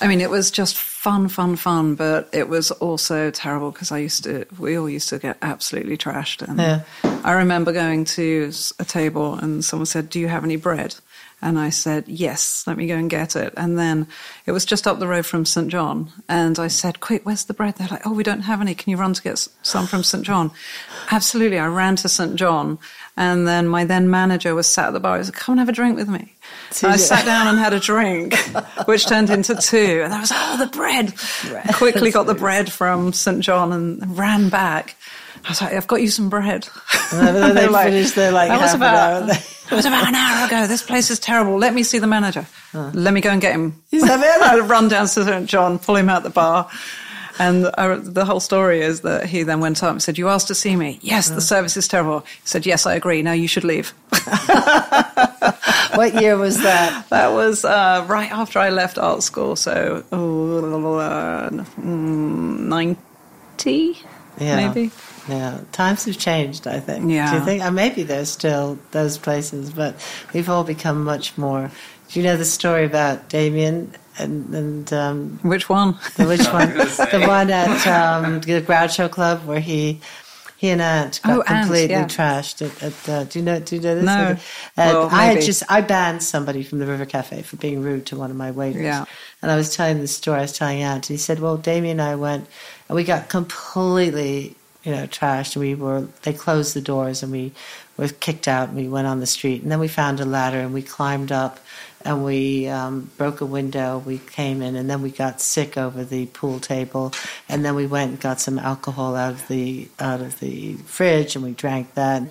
I 0.00 0.06
mean, 0.06 0.22
it 0.22 0.30
was 0.30 0.50
just 0.50 0.78
fun, 0.78 1.28
fun, 1.28 1.54
fun, 1.56 1.96
but 1.96 2.30
it 2.32 2.48
was 2.48 2.70
also 2.70 3.30
terrible 3.30 3.70
because 3.72 3.92
I 3.92 3.98
used 3.98 4.24
to. 4.24 4.46
We 4.58 4.78
all 4.78 4.88
used 4.88 5.10
to 5.10 5.18
get 5.18 5.36
absolutely 5.42 5.98
trashed, 5.98 6.40
and 6.40 6.58
Yeah. 6.58 6.80
I 7.24 7.32
remember 7.32 7.72
going 7.72 8.06
to 8.06 8.50
a 8.78 8.84
table 8.86 9.34
and 9.34 9.62
someone 9.62 9.84
said, 9.86 10.08
"Do 10.08 10.18
you 10.18 10.28
have 10.28 10.44
any 10.44 10.56
bread?" 10.56 10.94
And 11.44 11.58
I 11.58 11.68
said, 11.68 12.04
"Yes, 12.08 12.64
let 12.66 12.76
me 12.78 12.86
go 12.86 12.96
and 12.96 13.10
get 13.10 13.36
it." 13.36 13.52
And 13.56 13.78
then 13.78 14.08
it 14.46 14.52
was 14.52 14.64
just 14.64 14.86
up 14.86 14.98
the 14.98 15.06
road 15.06 15.26
from 15.26 15.44
St 15.44 15.68
John, 15.68 16.10
and 16.26 16.58
I 16.58 16.68
said, 16.68 17.00
"Quick, 17.00 17.24
where's 17.24 17.44
the 17.44 17.54
bread?" 17.54 17.76
They're 17.76 17.86
like, 17.88 18.06
"Oh, 18.06 18.12
we 18.12 18.22
don't 18.22 18.40
have 18.40 18.62
any. 18.62 18.74
Can 18.74 18.90
you 18.90 18.96
run 18.96 19.12
to 19.12 19.22
get 19.22 19.46
some 19.62 19.86
from 19.86 20.02
St 20.02 20.24
John?" 20.24 20.50
Absolutely, 21.10 21.58
I 21.58 21.66
ran 21.66 21.96
to 21.96 22.08
St 22.08 22.34
John, 22.34 22.78
and 23.16 23.46
then 23.46 23.68
my 23.68 23.84
then 23.84 24.08
manager 24.10 24.54
was 24.54 24.66
sat 24.66 24.86
at 24.88 24.94
the 24.94 25.00
bar. 25.00 25.18
He 25.18 25.24
said, 25.24 25.34
"Come 25.34 25.52
and 25.52 25.60
have 25.60 25.68
a 25.68 25.72
drink 25.72 25.96
with 25.96 26.08
me." 26.08 26.34
So 26.70 26.86
And 26.86 26.94
I 26.94 26.96
sat 27.12 27.24
down 27.24 27.46
and 27.46 27.58
had 27.58 27.72
a 27.72 27.80
drink, 27.80 28.36
which 28.86 29.06
turned 29.06 29.30
into 29.30 29.54
two. 29.54 30.02
And 30.02 30.12
I 30.12 30.20
was, 30.20 30.32
oh, 30.34 30.56
the 30.58 30.66
bread. 30.66 31.14
Quickly 31.74 32.10
got 32.10 32.26
the 32.26 32.34
bread 32.46 32.72
from 32.72 33.12
St. 33.12 33.40
John 33.40 33.72
and 33.72 34.16
ran 34.18 34.48
back. 34.48 34.96
I 35.44 35.48
was 35.48 35.60
like, 35.60 35.72
I've 35.74 35.86
got 35.86 36.00
you 36.00 36.08
some 36.08 36.28
bread. 36.28 36.68
And 37.12 37.36
then 37.36 37.54
they 37.54 37.66
They're 37.68 37.84
finished 37.84 38.14
their, 38.14 38.32
like, 38.32 38.48
that 38.48 38.60
was 38.60 38.72
half 38.72 38.74
an 38.76 38.82
about, 38.82 39.30
hour. 39.30 39.38
That 39.70 39.76
was 39.76 39.86
about 39.86 40.06
an 40.08 40.14
hour 40.14 40.46
ago. 40.46 40.66
This 40.66 40.82
place 40.82 41.10
is 41.10 41.18
terrible. 41.18 41.56
Let 41.56 41.72
me 41.72 41.82
see 41.84 41.98
the 41.98 42.06
manager. 42.06 42.46
Let 42.74 43.14
me 43.14 43.22
go 43.22 43.30
and 43.30 43.40
get 43.40 43.54
him. 43.54 43.82
He's 43.90 44.02
the 44.02 44.08
manager. 44.08 44.44
I 44.44 44.58
run 44.58 44.88
down 44.88 45.06
to 45.06 45.24
St. 45.24 45.46
John, 45.48 45.78
pull 45.78 45.96
him 45.96 46.10
out 46.10 46.22
the 46.22 46.28
bar. 46.28 46.68
And 47.38 47.66
uh, 47.66 47.98
the 48.00 48.24
whole 48.24 48.40
story 48.40 48.80
is 48.80 49.00
that 49.00 49.26
he 49.26 49.42
then 49.42 49.60
went 49.60 49.82
up 49.82 49.90
and 49.90 50.02
said, 50.02 50.18
You 50.18 50.28
asked 50.28 50.48
to 50.48 50.54
see 50.54 50.76
me. 50.76 50.98
Yes, 51.02 51.30
the 51.30 51.40
service 51.40 51.76
is 51.76 51.88
terrible. 51.88 52.20
He 52.20 52.46
said, 52.46 52.64
Yes, 52.66 52.86
I 52.86 52.94
agree. 52.94 53.22
Now 53.22 53.32
you 53.32 53.48
should 53.48 53.64
leave. 53.64 53.88
what 55.94 56.14
year 56.20 56.36
was 56.36 56.58
that? 56.62 57.06
That 57.08 57.32
was 57.32 57.64
uh, 57.64 58.04
right 58.08 58.30
after 58.30 58.60
I 58.60 58.70
left 58.70 58.98
art 58.98 59.22
school, 59.22 59.56
so 59.56 60.04
oh, 60.12 60.98
uh, 60.98 61.50
mm, 61.50 62.58
90, 62.60 63.98
Yeah. 64.38 64.56
maybe. 64.68 64.90
Yeah, 65.28 65.60
times 65.72 66.04
have 66.04 66.18
changed. 66.18 66.66
I 66.66 66.80
think. 66.80 67.10
Yeah. 67.10 67.30
Do 67.32 67.38
you 67.38 67.44
think? 67.44 67.62
Uh, 67.62 67.70
maybe 67.70 68.02
there's 68.02 68.28
still 68.28 68.78
those 68.90 69.16
places, 69.16 69.70
but 69.70 69.94
we've 70.34 70.48
all 70.48 70.64
become 70.64 71.02
much 71.04 71.36
more. 71.38 71.70
Do 72.08 72.20
you 72.20 72.24
know 72.26 72.36
the 72.36 72.44
story 72.44 72.84
about 72.84 73.28
Damien 73.30 73.92
and 74.18 74.54
and 74.54 74.92
um, 74.92 75.38
Which 75.42 75.68
one? 75.68 75.96
the 76.16 76.26
which 76.28 76.46
one? 76.48 76.68
the 76.76 77.26
one 77.26 77.50
at 77.50 77.86
um, 77.86 78.40
the 78.40 78.60
Groucho 78.60 79.10
Club 79.10 79.46
where 79.46 79.60
he. 79.60 80.00
He 80.56 80.70
and 80.70 80.80
Ant 80.80 81.20
got 81.22 81.36
Oh, 81.36 81.42
Ant, 81.42 81.64
completely 81.66 81.94
yeah. 81.94 82.04
trashed 82.06 82.62
at, 82.64 82.82
at 82.82 83.08
uh, 83.08 83.24
do 83.24 83.38
you 83.38 83.44
know 83.44 83.60
do 83.60 83.76
you 83.76 83.82
know 83.82 83.96
this? 83.96 84.04
No. 84.04 84.36
And 84.78 84.96
Well, 84.96 85.08
I 85.12 85.24
had 85.26 85.42
just 85.42 85.62
I 85.68 85.82
banned 85.82 86.22
somebody 86.22 86.62
from 86.62 86.78
the 86.78 86.86
River 86.86 87.04
Cafe 87.04 87.42
for 87.42 87.56
being 87.56 87.82
rude 87.82 88.06
to 88.06 88.16
one 88.16 88.30
of 88.30 88.36
my 88.36 88.50
waiters. 88.50 88.82
Yeah. 88.82 89.04
And 89.42 89.50
I 89.50 89.56
was 89.56 89.74
telling 89.76 90.00
the 90.00 90.06
story, 90.08 90.38
I 90.38 90.42
was 90.42 90.56
telling 90.56 90.80
Ant, 90.80 91.10
and 91.10 91.14
he 91.14 91.18
said, 91.18 91.40
Well, 91.40 91.58
Damien 91.58 92.00
and 92.00 92.08
I 92.08 92.14
went 92.14 92.46
and 92.88 92.96
we 92.96 93.04
got 93.04 93.28
completely, 93.28 94.56
you 94.82 94.92
know, 94.92 95.06
trashed. 95.06 95.56
We 95.56 95.74
were 95.74 96.08
they 96.22 96.32
closed 96.32 96.74
the 96.74 96.80
doors 96.80 97.22
and 97.22 97.32
we 97.32 97.52
were 97.96 98.08
kicked 98.08 98.48
out 98.48 98.68
and 98.68 98.76
we 98.76 98.88
went 98.88 99.06
on 99.06 99.20
the 99.20 99.26
street. 99.26 99.62
And 99.62 99.70
then 99.70 99.80
we 99.80 99.88
found 99.88 100.20
a 100.20 100.24
ladder 100.24 100.60
and 100.60 100.74
we 100.74 100.82
climbed 100.82 101.32
up 101.32 101.60
and 102.04 102.24
we 102.24 102.68
um, 102.68 103.10
broke 103.16 103.40
a 103.40 103.46
window. 103.46 103.98
We 103.98 104.18
came 104.18 104.60
in 104.60 104.76
and 104.76 104.90
then 104.90 105.00
we 105.00 105.10
got 105.10 105.40
sick 105.40 105.78
over 105.78 106.04
the 106.04 106.26
pool 106.26 106.60
table. 106.60 107.12
And 107.48 107.64
then 107.64 107.74
we 107.74 107.86
went 107.86 108.10
and 108.10 108.20
got 108.20 108.40
some 108.40 108.58
alcohol 108.58 109.16
out 109.16 109.32
of 109.32 109.48
the 109.48 109.88
out 109.98 110.20
of 110.20 110.38
the 110.40 110.74
fridge 110.74 111.34
and 111.36 111.44
we 111.44 111.52
drank 111.52 111.94
that. 111.94 112.22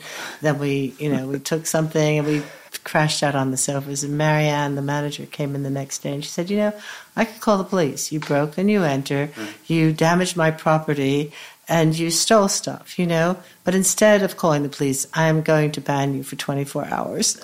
Then 0.42 0.60
we, 0.60 0.94
you 1.00 1.12
know, 1.12 1.28
we 1.28 1.40
took 1.40 1.66
something 1.66 2.20
and 2.20 2.28
we 2.28 2.44
crashed 2.80 3.24
out 3.24 3.36
on 3.36 3.52
the 3.52 3.58
sofas. 3.58 4.04
And 4.04 4.18
Marianne, 4.18 4.76
the 4.76 4.82
manager, 4.82 5.26
came 5.26 5.56
in 5.56 5.64
the 5.64 5.70
next 5.70 6.00
day 6.00 6.14
and 6.14 6.24
she 6.24 6.30
said, 6.30 6.50
You 6.50 6.58
know, 6.58 6.74
I 7.16 7.26
could 7.26 7.42
call 7.42 7.58
the 7.58 7.64
police. 7.64 8.12
You 8.12 8.20
broke 8.20 8.58
and 8.58 8.70
you 8.70 8.84
enter, 8.84 9.28
mm. 9.28 9.54
you 9.68 9.94
damaged 9.94 10.36
my 10.36 10.52
property, 10.52 11.32
and 11.68 11.98
you 11.98 12.12
stole 12.12 12.50
stuff, 12.50 13.00
you 13.00 13.08
know? 13.08 13.38
But 13.66 13.76
instead 13.76 14.24
of 14.24 14.36
calling 14.36 14.64
the 14.64 14.70
police, 14.70 15.08
I 15.14 15.28
am 15.28 15.42
going 15.42 15.72
to 15.72 15.82
ban 15.82 16.14
you 16.14 16.24
for 16.24 16.36
24 16.36 16.86
hours. 16.86 17.36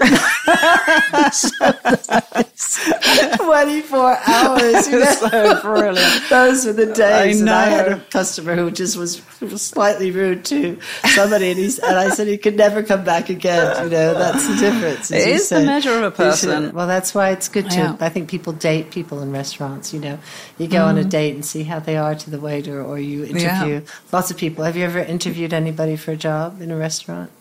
24 3.37 4.17
hours. 4.27 4.87
You 4.89 4.99
know? 4.99 5.11
so 5.13 5.61
brilliant. 5.61 6.29
Those 6.29 6.65
were 6.65 6.73
the 6.73 6.87
days. 6.87 7.37
I 7.37 7.39
And 7.41 7.49
I 7.49 7.65
had 7.69 7.87
a 7.91 7.99
customer 8.11 8.55
who 8.55 8.69
just 8.71 8.97
was, 8.97 9.21
was 9.41 9.61
slightly 9.61 10.11
rude 10.11 10.45
to 10.45 10.77
somebody, 11.13 11.51
and, 11.51 11.59
he's, 11.59 11.79
and 11.79 11.97
I 11.97 12.09
said 12.09 12.27
he 12.27 12.37
could 12.37 12.57
never 12.57 12.83
come 12.83 13.03
back 13.03 13.29
again. 13.29 13.83
You 13.85 13.89
know, 13.89 14.13
that's 14.13 14.47
the 14.47 14.55
difference. 14.55 15.11
It 15.11 15.27
is 15.27 15.49
the 15.49 15.61
measure 15.61 15.91
of 16.03 16.03
a 16.03 16.09
should- 16.09 16.15
person. 16.49 16.73
well, 16.73 16.87
that's 16.87 17.13
why 17.15 17.29
it's 17.29 17.47
good 17.47 17.69
to. 17.71 17.77
Yeah. 17.77 17.97
I 17.99 18.09
think 18.09 18.29
people 18.29 18.53
date 18.53 18.91
people 18.91 19.21
in 19.21 19.31
restaurants. 19.31 19.93
You 19.93 19.99
know, 19.99 20.19
you 20.57 20.67
go 20.67 20.85
on 20.85 20.97
a 20.97 21.03
Mm. 21.03 21.09
date 21.09 21.33
and 21.35 21.45
see 21.45 21.63
how 21.63 21.79
they 21.79 21.95
are 21.97 22.13
to 22.13 22.29
the 22.29 22.39
waiter, 22.39 22.83
or 22.83 22.99
you 22.99 23.23
interview 23.23 23.81
lots 24.11 24.29
of 24.31 24.37
people. 24.37 24.65
Have 24.65 24.75
you 24.75 24.83
ever 24.83 24.99
interviewed 24.99 25.53
anybody 25.53 25.95
for 25.95 26.08
a 26.09 26.17
job 26.17 26.61
in 26.61 26.71
a 26.71 26.75
restaurant? 26.77 27.31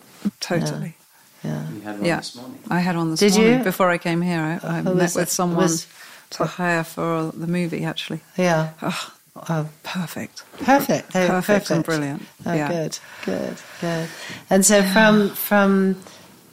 Totally. 0.40 0.94
Yeah. 1.44 1.68
You 1.70 1.80
had 1.82 1.96
one 1.98 2.04
Yeah. 2.04 2.16
this 2.16 2.34
morning. 2.36 2.58
I 2.70 2.80
had 2.80 2.96
one 2.96 3.10
this 3.12 3.20
Did 3.20 3.32
morning. 3.34 3.58
you? 3.58 3.64
Before 3.64 3.90
I 3.90 3.98
came 3.98 4.22
here, 4.22 4.40
I, 4.40 4.60
oh, 4.66 4.70
I 4.70 4.80
Who 4.82 4.94
met 4.94 5.14
with 5.14 5.28
it? 5.28 5.28
someone 5.30 5.58
Was- 5.62 5.86
to 6.30 6.44
hire 6.44 6.84
for 6.84 7.30
the 7.34 7.46
movie, 7.46 7.84
actually. 7.84 8.20
Yeah. 8.36 8.70
Oh, 8.82 9.12
Oh, 9.48 9.68
perfect. 9.84 10.42
perfect. 10.64 11.12
They 11.12 11.20
were 11.22 11.28
Perfect 11.40 11.70
and 11.70 11.84
brilliant. 11.84 12.22
Oh, 12.44 12.52
Yeah. 12.52 12.68
good, 12.68 12.98
good, 13.24 13.56
good. 13.80 14.08
And 14.50 14.66
so 14.66 14.82
from 14.82 15.30
from 15.30 15.94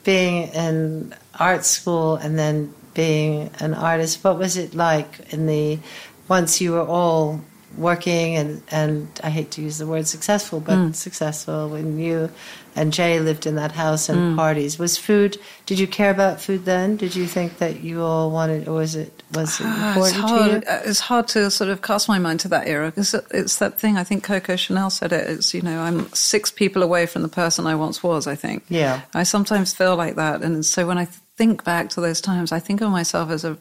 being 0.04 0.48
in 0.54 1.12
art 1.36 1.64
school 1.64 2.14
and 2.14 2.38
then 2.38 2.72
being 2.94 3.50
an 3.58 3.74
artist, 3.74 4.22
what 4.22 4.38
was 4.38 4.56
it 4.56 4.72
like 4.76 5.18
in 5.32 5.46
the 5.48 5.80
once 6.28 6.60
you 6.60 6.72
were 6.72 6.86
all 6.86 7.40
working 7.76 8.36
and 8.36 8.62
and 8.70 9.08
I 9.22 9.30
hate 9.30 9.50
to 9.52 9.62
use 9.62 9.78
the 9.78 9.86
word 9.86 10.06
successful, 10.06 10.60
but 10.60 10.78
Mm. 10.78 10.94
successful 10.94 11.68
when 11.68 11.98
you 11.98 12.30
and 12.74 12.92
Jay 12.92 13.18
lived 13.20 13.46
in 13.46 13.54
that 13.56 13.72
house 13.72 14.08
and 14.10 14.18
Mm. 14.34 14.36
parties. 14.36 14.78
Was 14.78 14.98
food? 14.98 15.38
Did 15.64 15.78
you 15.78 15.86
care 15.86 16.10
about 16.10 16.40
food 16.40 16.64
then? 16.66 16.96
Did 16.96 17.14
you 17.16 17.26
think 17.26 17.58
that 17.58 17.80
you 17.82 18.02
all 18.02 18.30
wanted, 18.30 18.68
or 18.68 18.74
was 18.74 18.94
it 18.94 19.22
was 19.34 19.60
it 19.60 19.66
Ah, 19.66 19.96
it's 19.98 20.12
important 20.12 20.14
to 20.14 20.20
hard. 20.28 20.50
you? 20.50 20.62
uh, 20.68 20.80
It's 20.90 21.00
hard 21.00 21.28
to 21.28 21.50
sort 21.50 21.70
of 21.70 21.80
cast 21.82 22.08
my 22.08 22.18
mind 22.18 22.40
to 22.40 22.48
that 22.48 22.68
era 22.68 22.86
because 22.90 23.14
it's 23.30 23.56
that 23.56 23.78
thing. 23.80 23.96
I 23.98 24.04
think 24.04 24.22
Coco 24.24 24.56
Chanel 24.56 24.90
said 24.90 25.12
it. 25.12 25.28
It's 25.30 25.52
you 25.54 25.62
know 25.62 25.80
I'm 25.80 26.08
six 26.12 26.50
people 26.50 26.82
away 26.82 27.06
from 27.06 27.22
the 27.22 27.28
person 27.28 27.66
I 27.66 27.74
once 27.74 28.02
was. 28.02 28.26
I 28.26 28.34
think. 28.36 28.64
Yeah. 28.68 29.00
I 29.14 29.22
sometimes 29.24 29.72
feel 29.72 29.96
like 29.96 30.16
that, 30.16 30.42
and 30.42 30.64
so 30.64 30.86
when 30.86 30.98
I 30.98 31.08
think 31.36 31.64
back 31.64 31.90
to 31.90 32.00
those 32.00 32.20
times, 32.20 32.52
I 32.52 32.60
think 32.60 32.80
of 32.80 32.90
myself 32.90 33.30
as 33.30 33.44
a 33.44 33.56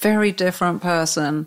very 0.00 0.32
different 0.32 0.82
person, 0.82 1.46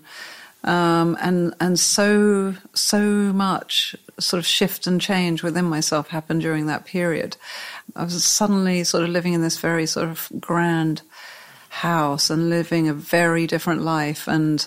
um, 0.65 1.15
and 1.21 1.53
and 1.59 1.79
so 1.79 2.55
so 2.73 2.99
much 2.99 3.95
sort 4.19 4.39
of 4.39 4.45
shift 4.45 4.87
and 4.87 4.99
change 4.99 5.43
within 5.43 5.65
myself 5.65 6.09
happened 6.09 6.41
during 6.41 6.65
that 6.67 6.85
period. 6.85 7.37
I 7.95 8.03
was 8.03 8.23
suddenly 8.25 8.83
sort 8.83 9.03
of 9.03 9.09
living 9.09 9.33
in 9.33 9.41
this 9.41 9.59
very 9.59 9.85
sort 9.85 10.09
of 10.09 10.29
grand 10.39 11.01
house 11.69 12.29
and 12.29 12.49
living 12.49 12.87
a 12.87 12.93
very 12.93 13.45
different 13.47 13.81
life. 13.81 14.27
And 14.27 14.65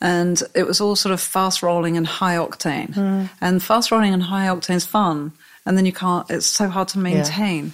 and 0.00 0.42
it 0.54 0.66
was 0.66 0.80
all 0.80 0.96
sort 0.96 1.12
of 1.12 1.20
fast 1.20 1.62
rolling 1.62 1.96
and 1.96 2.06
high 2.06 2.36
octane. 2.36 2.96
And 3.40 3.62
fast 3.62 3.92
rolling 3.92 4.12
and 4.12 4.22
high 4.22 4.46
octane 4.46 4.76
is 4.76 4.86
fun. 4.86 5.32
And 5.64 5.78
then 5.78 5.86
you 5.86 5.92
can't 5.92 6.28
it's 6.30 6.46
so 6.46 6.68
hard 6.68 6.88
to 6.88 6.98
maintain. 6.98 7.72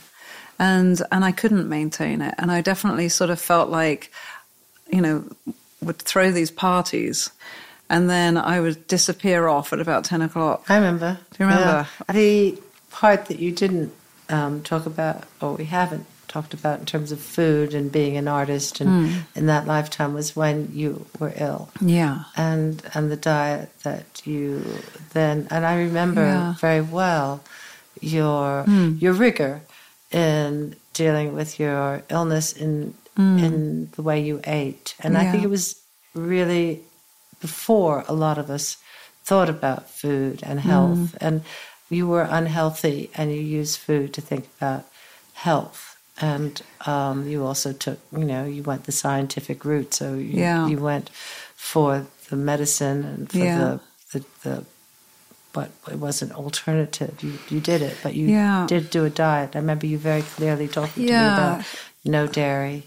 And 0.59 1.01
and 1.11 1.25
I 1.25 1.33
couldn't 1.33 1.69
maintain 1.69 2.21
it. 2.21 2.35
And 2.37 2.51
I 2.51 2.61
definitely 2.61 3.09
sort 3.09 3.31
of 3.31 3.41
felt 3.41 3.71
like 3.71 4.13
you 4.91 5.01
know 5.01 5.25
would 5.83 5.99
throw 5.99 6.31
these 6.31 6.51
parties 6.51 7.31
and 7.91 8.09
then 8.11 8.37
I 8.37 8.61
would 8.61 8.87
disappear 8.87 9.49
off 9.49 9.73
at 9.73 9.81
about 9.81 10.05
10 10.05 10.23
o'clock 10.23 10.65
I 10.69 10.77
remember. 10.77 11.19
Do 11.33 11.37
you 11.45 11.49
remember? 11.49 11.87
Yeah. 12.09 12.13
The 12.15 12.61
part 12.91 13.27
that 13.27 13.39
you 13.39 13.53
didn't 13.53 13.93
um, 14.29 14.63
talk 14.63 14.85
about, 14.87 15.25
or 15.41 15.55
we 15.55 15.65
haven't 15.65 16.05
talked 16.27 16.53
about 16.53 16.81
in 16.81 16.85
terms 16.85 17.11
of 17.13 17.19
food 17.21 17.73
and 17.73 17.91
being 17.91 18.19
an 18.19 18.29
artist 18.29 18.83
and 18.83 19.25
in 19.35 19.47
that 19.47 19.67
lifetime 19.67 20.13
was 20.13 20.37
when 20.37 20.69
you 20.75 21.07
were 21.19 21.33
ill 21.37 21.71
Yeah. 21.81 22.25
and 22.37 22.83
and 22.93 23.11
the 23.11 23.17
diet 23.17 23.71
that 23.85 24.27
you 24.27 24.63
then 25.15 25.47
and 25.51 25.65
I 25.65 25.79
remember 25.79 26.21
Yeah. 26.23 26.55
very 26.61 26.83
well 26.83 27.41
your 28.03 28.65
Hmm. 28.65 28.97
your 28.99 29.15
rigor 29.15 29.63
in 30.13 30.77
dealing 30.93 31.35
with 31.35 31.59
your 31.59 32.03
illness 32.11 32.53
in 32.53 32.93
in 33.19 33.91
the 33.97 34.03
way 34.03 34.21
you 34.21 34.41
ate 34.47 34.95
and 35.01 35.19
I 35.19 35.25
think. 35.31 35.43
It 35.45 35.51
was 35.51 35.81
really 36.15 36.81
before 37.41 38.05
a 38.09 38.13
lot 38.15 38.39
of 38.39 38.49
us 38.51 38.77
thought 39.25 39.49
about 39.49 39.91
food 39.91 40.41
and 40.43 40.61
health 40.61 41.11
Hmm. 41.13 41.17
and 41.27 41.43
you 41.91 42.07
were 42.09 42.27
unhealthy 42.31 43.11
and 43.15 43.33
you 43.33 43.41
used 43.41 43.79
food 43.79 44.13
to 44.15 44.21
think 44.21 44.45
about 44.57 44.85
health 45.35 45.97
and 46.21 46.63
um, 46.87 47.27
you 47.29 47.45
also 47.47 47.73
took 47.73 47.99
you 48.13 48.25
know 48.25 48.45
you 48.45 48.63
went 48.63 48.85
the 48.85 48.93
scientific 48.93 49.65
route 49.65 49.95
so 49.95 50.15
you, 50.15 50.39
Yeah. 50.45 50.67
you 50.67 50.79
went 50.79 51.11
for 51.55 52.07
the 52.31 52.37
medicine 52.37 53.05
and 53.05 53.31
for 53.31 53.39
Yeah. 53.39 53.55
the, 53.59 53.81
the 54.13 54.25
the 54.43 54.65
but 55.53 55.71
it 55.91 55.99
was 55.99 56.23
an 56.23 56.33
alternative 56.33 57.23
you 57.23 57.39
you 57.49 57.61
did 57.61 57.83
it 57.83 57.97
but 58.03 58.15
you 58.15 58.27
Yeah. 58.31 58.67
did 58.67 58.91
do 58.91 59.05
a 59.05 59.11
diet 59.11 59.55
i 59.57 59.59
remember 59.59 59.87
you 59.87 59.99
very 59.99 60.23
clearly 60.23 60.69
talking 60.69 61.07
to 61.07 61.13
me 61.13 61.29
about 61.29 61.65
no 62.05 62.27
dairy 62.27 62.83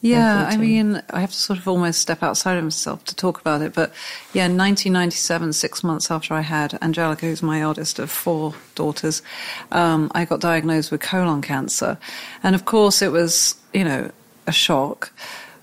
Yeah, 0.00 0.46
I 0.48 0.56
mean, 0.56 1.02
I 1.10 1.20
have 1.20 1.30
to 1.30 1.36
sort 1.36 1.58
of 1.58 1.66
almost 1.66 2.00
step 2.00 2.22
outside 2.22 2.56
of 2.58 2.64
myself 2.64 3.04
to 3.06 3.16
talk 3.16 3.40
about 3.40 3.62
it. 3.62 3.74
But 3.74 3.90
yeah, 4.32 4.46
in 4.46 4.56
1997, 4.56 5.52
six 5.52 5.82
months 5.82 6.10
after 6.10 6.34
I 6.34 6.42
had 6.42 6.78
Angelica, 6.82 7.26
who's 7.26 7.42
my 7.42 7.60
eldest 7.60 7.98
of 7.98 8.10
four 8.10 8.54
daughters, 8.74 9.22
um, 9.72 10.10
I 10.14 10.24
got 10.24 10.40
diagnosed 10.40 10.90
with 10.90 11.00
colon 11.00 11.42
cancer. 11.42 11.98
And 12.42 12.54
of 12.54 12.64
course, 12.64 13.02
it 13.02 13.10
was, 13.10 13.56
you 13.72 13.84
know, 13.84 14.10
a 14.46 14.52
shock. 14.52 15.12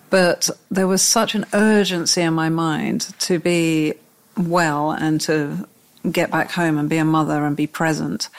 But 0.10 0.50
there 0.70 0.88
was 0.88 1.02
such 1.02 1.36
an 1.36 1.46
urgency 1.54 2.22
in 2.22 2.34
my 2.34 2.50
mind 2.50 3.14
to 3.20 3.40
be 3.40 3.94
well 4.38 4.92
and 4.92 5.20
to 5.22 5.68
get 6.12 6.32
back 6.32 6.52
home 6.52 6.78
and 6.78 6.90
be 6.90 6.98
a 6.98 7.06
mother 7.06 7.46
and 7.46 7.56
be 7.56 7.68
present 7.68 8.30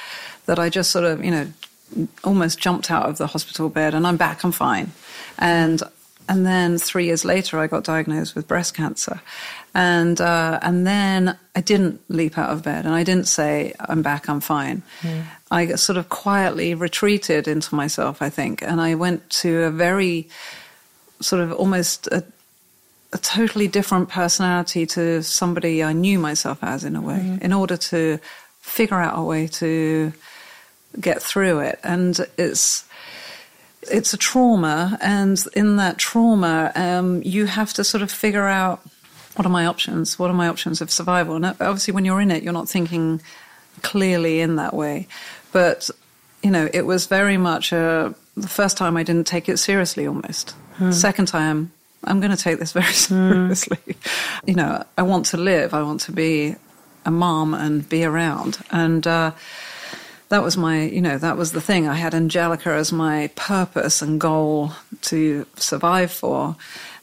that 0.46 0.58
I 0.58 0.68
just 0.68 0.90
sort 0.90 1.04
of, 1.04 1.24
you 1.24 1.30
know, 1.30 1.46
almost 2.22 2.58
jumped 2.58 2.90
out 2.90 3.08
of 3.08 3.18
the 3.18 3.26
hospital 3.28 3.68
bed 3.68 3.94
and 3.94 4.06
I'm 4.06 4.16
back, 4.16 4.44
I'm 4.44 4.52
fine. 4.52 4.92
And 5.38 5.82
and 6.26 6.46
then 6.46 6.78
three 6.78 7.04
years 7.04 7.22
later, 7.24 7.58
I 7.58 7.66
got 7.66 7.84
diagnosed 7.84 8.34
with 8.34 8.48
breast 8.48 8.74
cancer, 8.74 9.20
and 9.74 10.18
uh, 10.20 10.58
and 10.62 10.86
then 10.86 11.36
I 11.54 11.60
didn't 11.60 12.00
leap 12.08 12.38
out 12.38 12.50
of 12.50 12.62
bed 12.62 12.86
and 12.86 12.94
I 12.94 13.04
didn't 13.04 13.28
say 13.28 13.74
I'm 13.78 14.00
back, 14.00 14.28
I'm 14.28 14.40
fine. 14.40 14.82
I 15.50 15.74
sort 15.74 15.98
of 15.98 16.08
quietly 16.08 16.74
retreated 16.74 17.46
into 17.46 17.74
myself, 17.74 18.22
I 18.22 18.30
think, 18.30 18.62
and 18.62 18.80
I 18.80 18.94
went 18.94 19.28
to 19.42 19.64
a 19.64 19.70
very 19.70 20.28
sort 21.20 21.42
of 21.42 21.52
almost 21.52 22.06
a, 22.08 22.24
a 23.12 23.18
totally 23.18 23.68
different 23.68 24.08
personality 24.08 24.86
to 24.86 25.22
somebody 25.22 25.84
I 25.84 25.92
knew 25.92 26.18
myself 26.18 26.58
as 26.62 26.84
in 26.84 26.96
a 26.96 27.02
way, 27.02 27.38
in 27.42 27.52
order 27.52 27.76
to 27.76 28.18
figure 28.60 28.98
out 28.98 29.18
a 29.18 29.22
way 29.22 29.46
to 29.46 30.12
get 31.00 31.22
through 31.22 31.60
it. 31.60 31.78
And 31.82 32.18
it's 32.36 32.84
it's 33.90 34.14
a 34.14 34.16
trauma, 34.16 34.98
and 35.00 35.42
in 35.54 35.76
that 35.76 35.98
trauma, 35.98 36.72
um, 36.74 37.22
you 37.22 37.46
have 37.46 37.72
to 37.74 37.84
sort 37.84 38.02
of 38.02 38.10
figure 38.10 38.46
out 38.46 38.80
what 39.36 39.46
are 39.46 39.50
my 39.50 39.66
options. 39.66 40.18
What 40.18 40.30
are 40.30 40.34
my 40.34 40.48
options 40.48 40.80
of 40.80 40.90
survival? 40.90 41.36
And 41.36 41.44
obviously, 41.46 41.92
when 41.92 42.04
you're 42.04 42.20
in 42.20 42.30
it, 42.30 42.42
you're 42.42 42.52
not 42.52 42.68
thinking 42.68 43.20
clearly 43.82 44.40
in 44.40 44.56
that 44.56 44.74
way. 44.74 45.06
But 45.52 45.90
you 46.42 46.50
know, 46.50 46.68
it 46.72 46.82
was 46.82 47.06
very 47.06 47.36
much 47.36 47.72
a, 47.72 48.14
the 48.36 48.48
first 48.48 48.76
time 48.76 48.96
I 48.96 49.02
didn't 49.02 49.26
take 49.26 49.48
it 49.48 49.58
seriously. 49.58 50.06
Almost 50.06 50.54
second 50.90 51.28
time, 51.28 51.72
I'm 52.04 52.20
going 52.20 52.36
to 52.36 52.42
take 52.42 52.58
this 52.58 52.72
very 52.80 52.92
seriously. 52.92 53.96
You 54.46 54.54
know, 54.54 54.84
I 54.96 55.02
want 55.02 55.26
to 55.26 55.36
live. 55.36 55.74
I 55.74 55.82
want 55.82 56.02
to 56.02 56.12
be 56.12 56.56
a 57.04 57.10
mom 57.10 57.54
and 57.54 57.88
be 57.88 58.04
around 58.04 58.58
and. 58.70 59.06
Uh, 59.06 59.32
that 60.34 60.42
was 60.42 60.56
my, 60.56 60.82
you 60.82 61.00
know, 61.00 61.16
that 61.16 61.36
was 61.36 61.52
the 61.52 61.60
thing. 61.60 61.86
I 61.86 61.94
had 61.94 62.12
Angelica 62.12 62.70
as 62.70 62.92
my 62.92 63.30
purpose 63.36 64.02
and 64.02 64.20
goal 64.20 64.72
to 65.02 65.46
survive 65.54 66.10
for. 66.10 66.56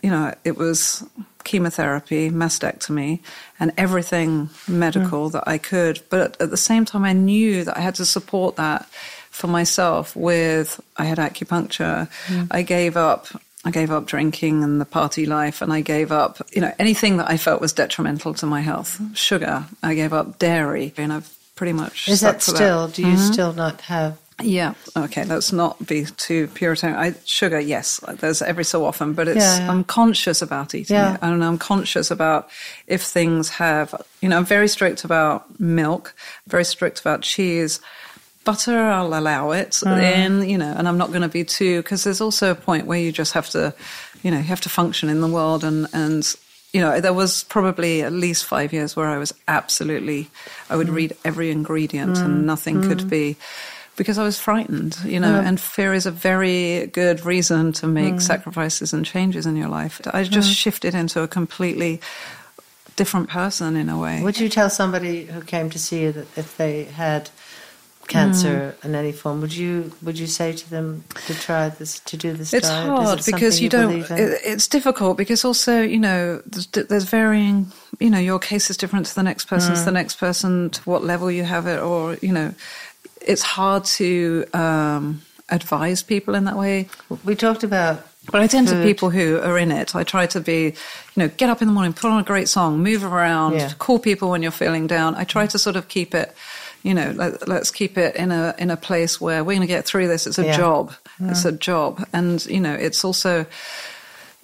You 0.03 0.09
know, 0.09 0.33
it 0.43 0.57
was 0.57 1.07
chemotherapy, 1.45 2.29
mastectomy, 2.29 3.19
and 3.57 3.71
everything 3.77 4.49
medical 4.67 5.27
hmm. 5.27 5.31
that 5.31 5.47
I 5.47 5.59
could. 5.59 6.01
But 6.09 6.41
at 6.41 6.49
the 6.49 6.57
same 6.57 6.83
time, 6.83 7.05
I 7.05 7.13
knew 7.13 7.63
that 7.63 7.77
I 7.77 7.79
had 7.79 7.95
to 7.95 8.05
support 8.05 8.57
that 8.57 8.85
for 9.29 9.47
myself 9.47 10.13
with, 10.13 10.81
I 10.97 11.05
had 11.05 11.17
acupuncture. 11.17 12.09
Hmm. 12.25 12.43
I 12.51 12.63
gave 12.63 12.97
up. 12.97 13.27
I 13.63 13.71
gave 13.71 13.91
up 13.91 14.07
drinking 14.07 14.63
and 14.63 14.81
the 14.81 14.85
party 14.85 15.25
life, 15.25 15.61
and 15.61 15.71
I 15.71 15.81
gave 15.81 16.11
up, 16.11 16.41
you 16.51 16.61
know, 16.61 16.73
anything 16.79 17.17
that 17.17 17.29
I 17.29 17.37
felt 17.37 17.61
was 17.61 17.71
detrimental 17.71 18.33
to 18.33 18.45
my 18.45 18.59
health. 18.59 18.97
Hmm. 18.97 19.13
Sugar. 19.13 19.65
I 19.81 19.95
gave 19.95 20.11
up 20.11 20.37
dairy, 20.37 20.93
and 20.97 21.13
I've 21.13 21.37
pretty 21.61 21.73
much 21.83 22.07
is 22.09 22.21
that 22.21 22.41
still 22.41 22.87
do 22.87 23.01
you 23.09 23.17
still 23.17 23.53
not 23.53 23.77
have 23.81 24.17
yeah. 24.43 24.73
Okay. 24.97 25.23
Let's 25.23 25.51
not 25.53 25.73
be 25.85 26.05
too 26.17 26.47
puritan. 26.59 26.95
I, 26.95 27.13
sugar, 27.25 27.59
yes, 27.59 27.99
there's 28.21 28.41
every 28.41 28.63
so 28.63 28.85
often, 28.85 29.13
but 29.13 29.27
it's 29.27 29.37
Yeah, 29.37 29.59
yeah. 29.59 29.71
I'm 29.71 29.83
conscious 29.83 30.41
about 30.41 30.73
eating 30.73 30.95
Yeah. 30.95 31.13
it, 31.13 31.19
and 31.21 31.43
I'm 31.45 31.59
conscious 31.59 32.09
about 32.09 32.49
if 32.87 33.03
things 33.03 33.49
have. 33.49 33.93
You 34.21 34.29
know, 34.29 34.37
I'm 34.37 34.45
very 34.45 34.67
strict 34.67 35.03
about 35.03 35.59
milk, 35.59 36.15
very 36.47 36.65
strict 36.65 37.01
about 37.01 37.21
cheese. 37.21 37.79
Butter, 38.43 38.79
I'll 38.97 39.13
allow 39.13 39.51
it 39.51 39.73
Mm. 39.85 40.01
in, 40.25 40.49
you 40.49 40.57
know, 40.57 40.73
and 40.75 40.87
I'm 40.87 40.97
not 40.97 41.09
going 41.09 41.21
to 41.29 41.33
be 41.39 41.43
too 41.43 41.83
because 41.83 42.03
there's 42.03 42.21
also 42.21 42.49
a 42.49 42.55
point 42.55 42.87
where 42.87 42.97
you 43.05 43.11
just 43.11 43.33
have 43.33 43.47
to, 43.51 43.75
you 44.23 44.31
know, 44.31 44.37
you 44.37 44.49
have 44.55 44.61
to 44.61 44.69
function 44.69 45.07
in 45.09 45.21
the 45.21 45.27
world, 45.37 45.63
and 45.63 45.85
and 45.93 46.23
you 46.73 46.79
know, 46.81 47.01
there 47.01 47.13
was 47.13 47.43
probably 47.43 48.01
at 48.01 48.13
least 48.13 48.45
five 48.45 48.71
years 48.71 48.95
where 48.95 49.07
I 49.07 49.17
was 49.17 49.33
absolutely, 49.47 50.29
I 50.69 50.73
Mm. 50.73 50.77
would 50.77 50.89
read 50.89 51.17
every 51.25 51.51
ingredient 51.51 52.23
and 52.23 52.45
nothing 52.45 52.81
could 52.81 53.03
be, 53.09 53.35
because 53.97 54.17
I 54.17 54.23
was 54.23 54.39
frightened, 54.39 54.97
you 55.03 55.19
know, 55.19 55.39
and 55.39 55.59
fear 55.59 55.93
is 55.93 56.05
a 56.05 56.11
very 56.11 56.87
good 56.93 57.25
reason 57.25 57.73
to 57.73 57.87
make 57.87 58.15
Mm. 58.15 58.21
sacrifices 58.21 58.93
and 58.93 59.05
changes 59.05 59.45
in 59.45 59.57
your 59.57 59.67
life. 59.67 59.99
I 60.13 60.23
just 60.23 60.49
shifted 60.49 60.95
into 60.95 61.21
a 61.21 61.27
completely 61.27 61.99
different 62.95 63.29
person 63.29 63.75
in 63.75 63.89
a 63.89 63.97
way. 63.97 64.21
Would 64.21 64.39
you 64.39 64.47
tell 64.49 64.69
somebody 64.69 65.25
who 65.25 65.41
came 65.41 65.69
to 65.69 65.79
see 65.79 66.01
you 66.03 66.11
that 66.13 66.27
if 66.37 66.55
they 66.57 66.85
had 66.85 67.29
cancer 68.11 68.75
in 68.83 68.95
any 68.95 69.11
form, 69.11 69.41
would 69.41 69.55
you 69.55 69.91
would 70.01 70.19
you 70.19 70.27
say 70.27 70.53
to 70.53 70.69
them 70.69 71.03
to 71.27 71.33
try 71.33 71.69
this 71.69 71.99
to 71.99 72.17
do 72.17 72.33
this 72.33 72.53
It's 72.53 72.67
diet? 72.67 72.87
Hard 72.87 73.19
it 73.19 73.25
because 73.25 73.55
something 73.59 73.63
you 73.63 73.69
don't. 73.69 74.19
It, 74.19 74.41
it's 74.43 74.67
difficult 74.67 75.17
because 75.17 75.45
also 75.45 75.81
you 75.81 75.99
know 75.99 76.41
there's, 76.45 76.67
there's 76.67 77.05
varying. 77.05 77.71
You 77.99 78.09
know 78.09 78.19
your 78.19 78.39
case 78.39 78.69
is 78.69 78.77
different 78.77 79.05
to 79.07 79.15
the 79.15 79.23
next 79.23 79.45
person's. 79.45 79.79
Mm. 79.81 79.85
The 79.85 79.91
next 79.91 80.15
person 80.15 80.69
to 80.71 80.81
what 80.89 81.03
level 81.03 81.31
you 81.31 81.43
have 81.43 81.67
it, 81.67 81.79
or 81.79 82.17
you 82.21 82.31
know, 82.33 82.53
it's 83.21 83.41
hard 83.41 83.85
to 83.85 84.45
um, 84.53 85.21
advise 85.49 86.03
people 86.03 86.35
in 86.35 86.45
that 86.45 86.57
way. 86.57 86.87
we 87.23 87.35
talked 87.35 87.63
about 87.63 88.05
But 88.31 88.41
I 88.41 88.47
tend 88.47 88.67
to 88.69 88.81
people 88.83 89.09
who 89.09 89.39
are 89.39 89.57
in 89.57 89.71
it. 89.71 89.95
I 89.95 90.03
try 90.03 90.25
to 90.27 90.39
be, 90.39 90.63
you 90.63 91.17
know, 91.17 91.27
get 91.27 91.49
up 91.49 91.61
in 91.61 91.67
the 91.67 91.73
morning, 91.73 91.93
put 91.93 92.09
on 92.11 92.19
a 92.19 92.23
great 92.23 92.47
song, 92.47 92.81
move 92.81 93.03
around, 93.03 93.53
Yeah. 93.53 93.73
call 93.77 93.99
people 93.99 94.29
when 94.29 94.41
you're 94.43 94.51
feeling 94.51 94.87
down. 94.87 95.15
I 95.15 95.23
try 95.25 95.47
to 95.47 95.57
sort 95.57 95.75
of 95.75 95.87
keep 95.87 96.13
it, 96.15 96.33
you 96.83 96.93
know, 96.93 97.11
let, 97.15 97.47
let's 97.47 97.71
keep 97.71 97.97
it 97.97 98.15
in 98.15 98.31
a 98.31 98.55
in 98.57 98.71
a 98.71 98.77
place 98.77 99.19
where 99.21 99.43
we're 99.43 99.53
going 99.55 99.61
to 99.61 99.67
get 99.67 99.85
through 99.85 100.07
this. 100.07 100.25
It's 100.27 100.39
a 100.39 100.45
Yeah. 100.45 100.57
job. 100.57 100.93
It's 101.19 101.45
a 101.45 101.51
job, 101.51 102.03
and 102.13 102.43
you 102.47 102.59
know, 102.59 102.73
it's 102.73 103.03
also 103.05 103.45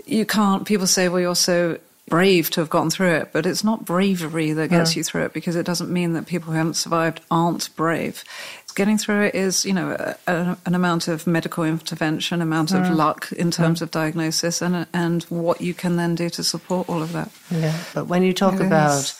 you 0.05 0.25
can't. 0.25 0.65
People 0.65 0.87
say, 0.87 1.09
well, 1.09 1.19
you're 1.21 1.35
so 1.35 1.79
brave 2.07 2.49
to 2.51 2.61
have 2.61 2.69
gotten 2.69 2.89
through 2.89 3.11
it, 3.11 3.29
but 3.33 3.45
it's 3.45 3.63
not 3.63 3.83
bravery 3.83 4.53
that 4.53 4.69
gets 4.69 4.95
you 4.95 5.03
through 5.03 5.23
it 5.25 5.33
because 5.33 5.55
it 5.57 5.65
doesn't 5.65 5.89
mean 5.91 6.13
that 6.13 6.25
people 6.25 6.51
who 6.51 6.57
haven't 6.57 6.75
survived 6.75 7.19
aren't 7.29 7.75
brave. 7.75 8.23
Getting 8.75 8.97
through 8.99 9.23
it 9.23 9.35
is, 9.35 9.65
you 9.65 9.73
know, 9.73 9.89
a, 9.99 10.15
a, 10.31 10.57
an 10.67 10.75
amount 10.75 11.07
of 11.07 11.25
medical 11.25 11.63
intervention, 11.63 12.41
amount 12.43 12.73
of 12.73 12.87
luck 12.91 13.31
in 13.31 13.49
terms 13.49 13.81
of 13.81 13.89
diagnosis, 13.89 14.61
and 14.61 14.85
and 14.93 15.23
what 15.23 15.61
you 15.61 15.73
can 15.73 15.95
then 15.97 16.13
do 16.13 16.29
to 16.29 16.43
support 16.43 16.87
all 16.87 17.01
of 17.01 17.11
that. 17.13 17.31
Yeah, 17.49 17.75
but 17.95 18.05
when 18.05 18.21
you 18.21 18.33
talk 18.33 18.59
about 18.59 19.15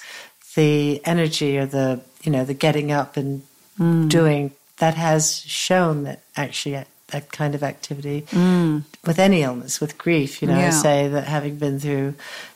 the 0.55 1.01
energy 1.05 1.57
or 1.57 1.65
the 1.65 2.01
you 2.27 2.33
know 2.33 2.43
the 2.43 2.53
getting 2.53 2.91
up 2.91 3.15
and 3.15 3.41
mm. 3.79 4.09
doing 4.09 4.51
that 4.79 4.95
has 4.95 5.39
shown 5.45 6.03
that 6.03 6.21
actually 6.35 6.83
that 7.07 7.31
kind 7.31 7.55
of 7.55 7.63
activity 7.63 8.23
mm. 8.31 8.83
with 9.05 9.17
any 9.17 9.43
illness 9.43 9.79
with 9.79 9.97
grief 9.97 10.41
you 10.41 10.47
know 10.49 10.59
I 10.59 10.71
say 10.71 11.07
that 11.07 11.23
having 11.23 11.55
been 11.55 11.79
through 11.79 12.15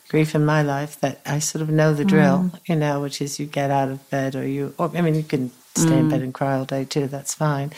grief 0.09 0.35
in 0.35 0.45
my 0.45 0.61
life 0.61 0.99
that 0.99 1.21
I 1.25 1.39
sort 1.39 1.61
of 1.61 1.69
know 1.69 1.93
the 1.93 2.03
drill 2.03 2.51
mm. 2.51 2.59
you 2.65 2.75
know 2.75 3.01
which 3.01 3.21
is 3.21 3.39
you 3.39 3.45
get 3.45 3.71
out 3.71 3.87
of 3.87 4.09
bed 4.09 4.35
or 4.35 4.45
you 4.45 4.75
or 4.77 4.91
I 4.93 4.99
mean 4.99 5.15
you 5.15 5.23
can 5.23 5.51
stay 5.73 5.97
in 5.97 6.09
bed 6.09 6.21
and 6.21 6.33
cry 6.33 6.57
all 6.57 6.65
day 6.65 6.83
too 6.83 7.07
that's 7.07 7.33
fine 7.33 7.71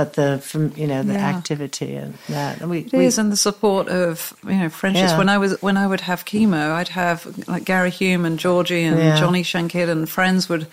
but 0.00 0.14
the 0.14 0.38
from 0.38 0.72
you 0.76 0.86
know 0.86 1.02
the 1.02 1.12
Yeah. 1.14 1.28
activity 1.36 1.94
and 1.96 2.14
that. 2.28 2.60
And 2.60 2.70
we, 2.70 2.78
It 2.80 2.94
is, 2.94 3.18
and 3.18 3.30
the 3.30 3.36
support 3.36 3.88
of 3.88 4.32
you 4.46 4.56
know 4.60 4.68
friendships. 4.70 5.12
Yeah. 5.12 5.18
When 5.18 5.28
I 5.28 5.38
was 5.38 5.52
when 5.60 5.76
I 5.76 5.86
would 5.86 6.00
have 6.00 6.24
chemo, 6.24 6.72
I'd 6.72 6.88
have 6.88 7.18
like 7.48 7.64
Gary 7.64 7.90
Hume 7.90 8.24
and 8.24 8.38
Georgie 8.38 8.84
and 8.84 8.98
Yeah. 8.98 9.16
Johnnie 9.20 9.42
Shand 9.42 9.70
Kydd 9.70 9.88
and 9.90 10.08
friends 10.08 10.48
would, 10.48 10.66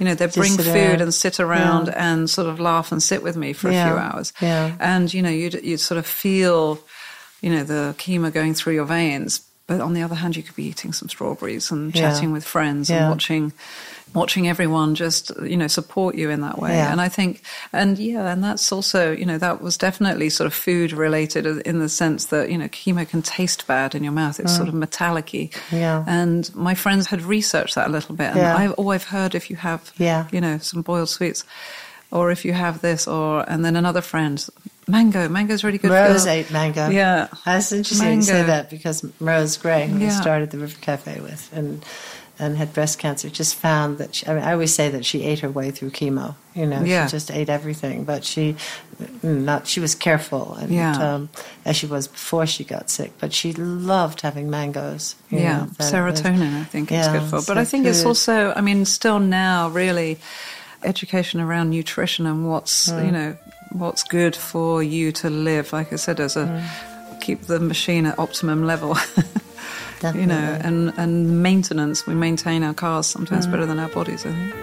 you 0.00 0.06
know, 0.06 0.14
they'd 0.14 0.32
Just 0.32 0.38
bring 0.38 0.56
food 0.56 1.00
and 1.00 1.12
sit 1.14 1.38
around 1.40 1.88
and 1.90 2.28
sort 2.28 2.48
of 2.48 2.58
laugh 2.58 2.90
and 2.92 3.00
sit 3.02 3.22
with 3.22 3.36
me 3.36 3.52
for 3.52 3.68
a 3.68 3.72
few 3.72 3.96
hours. 4.06 4.32
Yeah. 4.40 4.72
And 4.80 5.12
you 5.14 5.22
know, 5.22 5.30
you'd 5.30 5.58
you'd 5.62 5.80
sort 5.80 5.98
of 5.98 6.06
feel, 6.06 6.80
you 7.40 7.50
know, 7.54 7.64
the 7.64 7.94
chemo 7.98 8.32
going 8.32 8.54
through 8.54 8.74
your 8.74 8.86
veins. 8.86 9.40
But 9.66 9.80
on 9.80 9.94
the 9.94 10.02
other 10.02 10.16
hand, 10.16 10.36
you 10.36 10.42
could 10.42 10.56
be 10.56 10.64
eating 10.64 10.92
some 10.92 11.08
strawberries 11.08 11.70
and 11.70 11.94
Yeah. 11.94 12.10
chatting 12.10 12.32
with 12.32 12.44
friends 12.44 12.90
Yeah. 12.90 13.02
and 13.02 13.10
watching 13.10 13.52
watching 14.14 14.46
everyone 14.46 14.94
just 14.94 15.32
you 15.42 15.56
know 15.56 15.66
support 15.68 16.14
you 16.16 16.28
in 16.28 16.42
that 16.42 16.58
way 16.58 16.76
Yeah. 16.76 16.92
and 16.92 17.00
i 17.00 17.08
think 17.08 17.40
and 17.72 17.98
yeah 17.98 18.30
and 18.30 18.44
that's 18.44 18.70
also 18.70 19.10
you 19.10 19.24
know 19.24 19.38
that 19.38 19.62
was 19.62 19.78
definitely 19.78 20.28
sort 20.28 20.46
of 20.46 20.52
food 20.52 20.92
related 20.92 21.46
in 21.46 21.78
the 21.78 21.88
sense 21.88 22.26
that 22.26 22.50
you 22.50 22.58
know 22.58 22.68
chemo 22.68 23.08
can 23.08 23.22
taste 23.22 23.66
bad 23.66 23.94
in 23.94 24.04
your 24.04 24.12
mouth 24.12 24.38
it's 24.38 24.54
sort 24.54 24.68
of 24.68 24.74
metallic-y 24.74 25.48
Mm. 25.70 25.78
Yeah. 25.80 26.04
and 26.06 26.54
my 26.54 26.74
friends 26.74 27.06
had 27.06 27.22
researched 27.22 27.74
that 27.76 27.88
a 27.88 27.90
little 27.90 28.14
bit 28.14 28.32
and 28.32 28.36
Yeah. 28.36 28.54
i've 28.54 28.72
always 28.72 29.04
heard 29.04 29.34
if 29.34 29.48
you 29.48 29.56
have 29.56 29.80
Yeah. 29.96 30.26
you 30.30 30.42
know 30.42 30.58
some 30.58 30.82
boiled 30.82 31.08
sweets 31.08 31.44
or 32.10 32.30
if 32.30 32.44
you 32.44 32.52
have 32.52 32.82
this 32.82 33.08
or 33.08 33.48
and 33.50 33.64
then 33.64 33.76
another 33.76 34.02
friend 34.02 34.44
mango 34.88 35.28
mango's 35.28 35.62
really 35.64 35.78
good 35.78 35.90
Rose 35.90 36.24
for 36.24 36.30
ate 36.30 36.50
mango. 36.50 36.88
yeah 36.88 37.28
That's 37.44 37.70
interesting 37.72 38.14
you 38.16 38.22
say 38.22 38.32
Mango. 38.32 38.46
that 38.48 38.70
because 38.70 39.04
Rose 39.20 39.56
Gray, 39.56 39.86
who 39.86 39.98
we 39.98 40.10
started 40.10 40.50
the 40.50 40.58
River 40.58 40.76
Cafe 40.80 41.20
with, 41.20 41.50
and 41.52 41.84
and 42.38 42.56
had 42.56 42.72
breast 42.72 42.98
cancer, 42.98 43.28
just 43.28 43.54
found 43.54 43.98
that 43.98 44.14
she, 44.16 44.26
I 44.26 44.34
mean, 44.34 44.42
I 44.42 44.52
always 44.52 44.74
say 44.74 44.88
that 44.88 45.04
she 45.04 45.22
ate 45.22 45.40
her 45.40 45.50
way 45.50 45.70
through 45.70 45.90
chemo. 45.90 46.34
You 46.54 46.66
know, 46.66 46.82
Yeah. 46.82 47.06
she 47.06 47.12
just 47.12 47.30
ate 47.30 47.48
everything, 47.48 48.02
but 48.04 48.24
she 48.24 48.56
not 49.22 49.68
she 49.68 49.78
was 49.78 49.94
careful 49.94 50.54
and 50.54 50.70
Yeah. 50.72 51.14
um, 51.14 51.28
as 51.64 51.76
she 51.76 51.86
was 51.86 52.08
before 52.08 52.46
she 52.46 52.64
got 52.64 52.90
sick. 52.90 53.12
But 53.20 53.32
she 53.32 53.52
loved 53.52 54.22
having 54.22 54.50
mangoes. 54.50 55.14
yeah, 55.30 55.58
know, 55.58 55.66
serotonin, 55.78 56.60
I 56.60 56.64
think 56.64 56.90
it's 56.90 57.06
Yeah, 57.06 57.12
good 57.12 57.28
for. 57.30 57.36
But 57.36 57.44
so 57.44 57.54
I 57.58 57.64
think 57.64 57.86
it's 57.86 58.04
also, 58.04 58.52
I 58.56 58.60
mean, 58.62 58.86
still 58.86 59.20
now, 59.20 59.68
really, 59.68 60.18
education 60.82 61.38
around 61.40 61.70
nutrition 61.70 62.26
and 62.26 62.48
what's, 62.50 62.88
Mm. 62.88 63.04
you 63.06 63.12
know, 63.12 63.36
what's 63.72 64.02
good 64.02 64.34
for 64.36 64.82
you 64.82 65.12
to 65.12 65.30
live. 65.30 65.72
Like 65.72 65.92
I 65.92 65.96
said, 65.96 66.20
as 66.20 66.36
a 66.36 66.46
Mm. 66.46 67.20
keep 67.20 67.42
the 67.42 67.60
machine 67.60 68.06
at 68.06 68.18
optimum 68.18 68.64
level. 68.66 68.96
you 70.14 70.26
know, 70.26 70.58
and 70.64 70.92
and 70.96 71.42
maintenance. 71.42 72.06
We 72.06 72.14
maintain 72.14 72.62
our 72.64 72.74
cars 72.74 73.06
sometimes 73.06 73.46
Mm. 73.46 73.50
better 73.52 73.66
than 73.66 73.78
our 73.78 73.88
bodies. 73.88 74.26
I 74.26 74.32
think. 74.32 74.54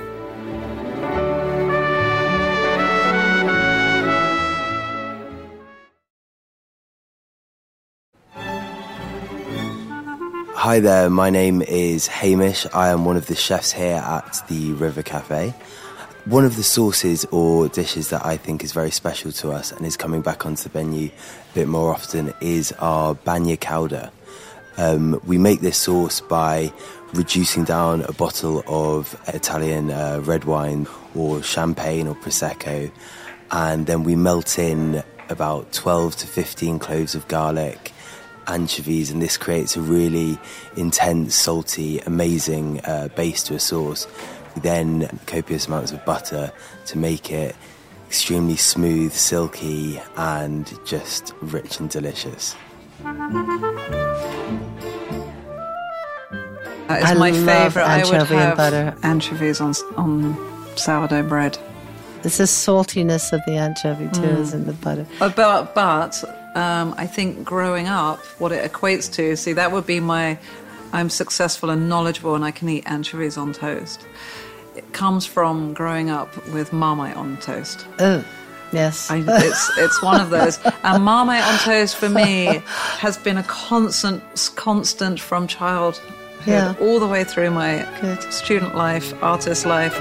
Hi 10.56 10.80
there, 10.82 11.10
my 11.10 11.30
name 11.30 11.62
is 11.62 12.08
Hamish. 12.08 12.66
I 12.74 12.90
am 12.90 13.06
one 13.06 13.16
of 13.18 13.28
the 13.28 13.36
chefs 13.36 13.72
here 13.72 13.96
at 13.96 14.42
the 14.50 14.74
River 14.74 15.02
Cafe. 15.02 15.54
One 16.30 16.46
of 16.46 16.58
the 16.58 16.64
sauces 16.64 17.26
or 17.32 17.70
dishes 17.70 18.12
that 18.12 18.24
I 18.24 18.38
think 18.38 18.64
is 18.64 18.72
very 18.72 18.92
special 18.92 19.32
to 19.32 19.52
us 19.52 19.72
and 19.72 19.84
is 19.84 19.98
coming 19.98 20.22
back 20.22 20.46
onto 20.46 20.70
the 20.70 20.78
menu 20.78 21.08
a 21.08 21.54
bit 21.56 21.68
more 21.68 21.92
often 21.92 22.36
is 22.40 22.72
our 22.74 23.16
bagna 23.16 23.58
cauda. 23.58 24.12
Um, 24.78 25.20
we 25.26 25.40
make 25.40 25.62
this 25.62 25.80
sauce 25.80 26.22
by 26.22 26.72
reducing 27.16 27.64
down 27.64 28.04
a 28.04 28.14
bottle 28.14 28.64
of 28.68 29.20
Italian 29.30 29.90
uh, 29.90 30.22
red 30.24 30.44
wine 30.44 30.86
or 31.16 31.42
champagne 31.42 32.08
or 32.08 32.14
prosecco, 32.14 32.92
and 33.50 33.88
then 33.88 34.04
we 34.04 34.16
melt 34.16 34.60
in 34.60 35.04
about 35.30 35.72
12 35.74 36.16
to 36.18 36.28
15 36.28 36.78
cloves 36.78 37.16
of 37.16 37.28
garlic, 37.28 37.92
anchovies, 38.46 39.10
and 39.10 39.20
this 39.20 39.36
creates 39.36 39.76
a 39.76 39.82
really 39.82 40.38
intense, 40.78 41.34
salty, 41.34 41.98
amazing 42.02 42.82
uh, 42.82 43.08
base 43.16 43.42
to 43.46 43.56
a 43.56 43.60
sauce. 43.60 44.06
Then 44.58 45.20
copious 45.26 45.68
amounts 45.68 45.92
of 45.92 46.04
butter 46.06 46.52
to 46.88 46.98
make 46.98 47.32
it 47.32 47.56
extremely 48.08 48.56
smooth, 48.56 49.14
silky, 49.14 50.02
and 50.18 50.72
just 50.86 51.34
rich 51.42 51.80
and 51.80 51.90
delicious. 51.90 52.56
That 56.88 57.04
is 57.04 57.10
I 57.12 57.14
my 57.14 57.30
love 57.32 57.46
favorite. 57.74 57.84
I 57.86 58.04
would 58.04 58.14
anchovy 58.14 58.36
and 58.36 58.44
have 58.44 58.58
butter. 58.58 58.96
anchovies 59.04 59.62
on 59.62 59.74
on 59.96 60.36
sourdough 60.76 61.24
bread. 61.24 61.58
It's 62.24 62.38
the 62.38 62.44
saltiness 62.46 63.32
of 63.32 63.42
the 63.46 63.54
anchovy 63.54 64.10
too, 64.10 64.22
Mm. 64.22 64.40
isn't 64.42 64.66
the 64.66 64.74
butter? 64.74 65.06
Uh, 65.22 65.30
But 65.30 65.74
but 65.76 66.24
um, 66.56 66.94
I 66.98 67.06
think 67.08 67.46
growing 67.46 67.88
up, 67.88 68.20
what 68.40 68.52
it 68.52 68.70
equates 68.70 69.10
to, 69.14 69.36
see, 69.38 69.54
that 69.54 69.72
would 69.72 69.86
be 69.86 70.00
my. 70.00 70.38
I'm 70.94 71.10
successful 71.10 71.70
and 71.70 71.88
knowledgeable, 71.90 72.36
and 72.36 72.44
I 72.44 72.52
can 72.52 72.68
eat 72.70 72.84
anchovies 72.88 73.38
on 73.38 73.54
toast. 73.54 74.06
It 74.76 74.92
comes 74.94 75.26
from 75.26 75.74
growing 75.74 76.10
up 76.10 76.30
with 76.54 76.72
Marmite 76.74 77.16
on 77.18 77.38
toast. 77.38 77.86
Oh, 78.00 78.24
yes. 78.72 79.10
I, 79.12 79.24
it's 79.28 79.78
it's 79.78 80.02
one 80.02 80.22
of 80.22 80.30
those. 80.30 80.58
And 80.84 81.04
Marmite 81.04 81.44
on 81.44 81.60
toast 81.60 81.96
for 81.96 82.10
me 82.10 82.62
has 83.00 83.18
been 83.18 83.38
a 83.38 83.44
constant 83.44 84.24
constant 84.56 85.20
from 85.20 85.48
childhood 85.48 86.14
Yeah. 86.48 86.76
all 86.80 87.00
the 87.00 87.08
way 87.08 87.24
through 87.24 87.52
my 87.52 87.86
Good. 88.02 88.22
student 88.32 88.76
life, 88.76 89.14
artist 89.22 89.66
life. 89.66 90.00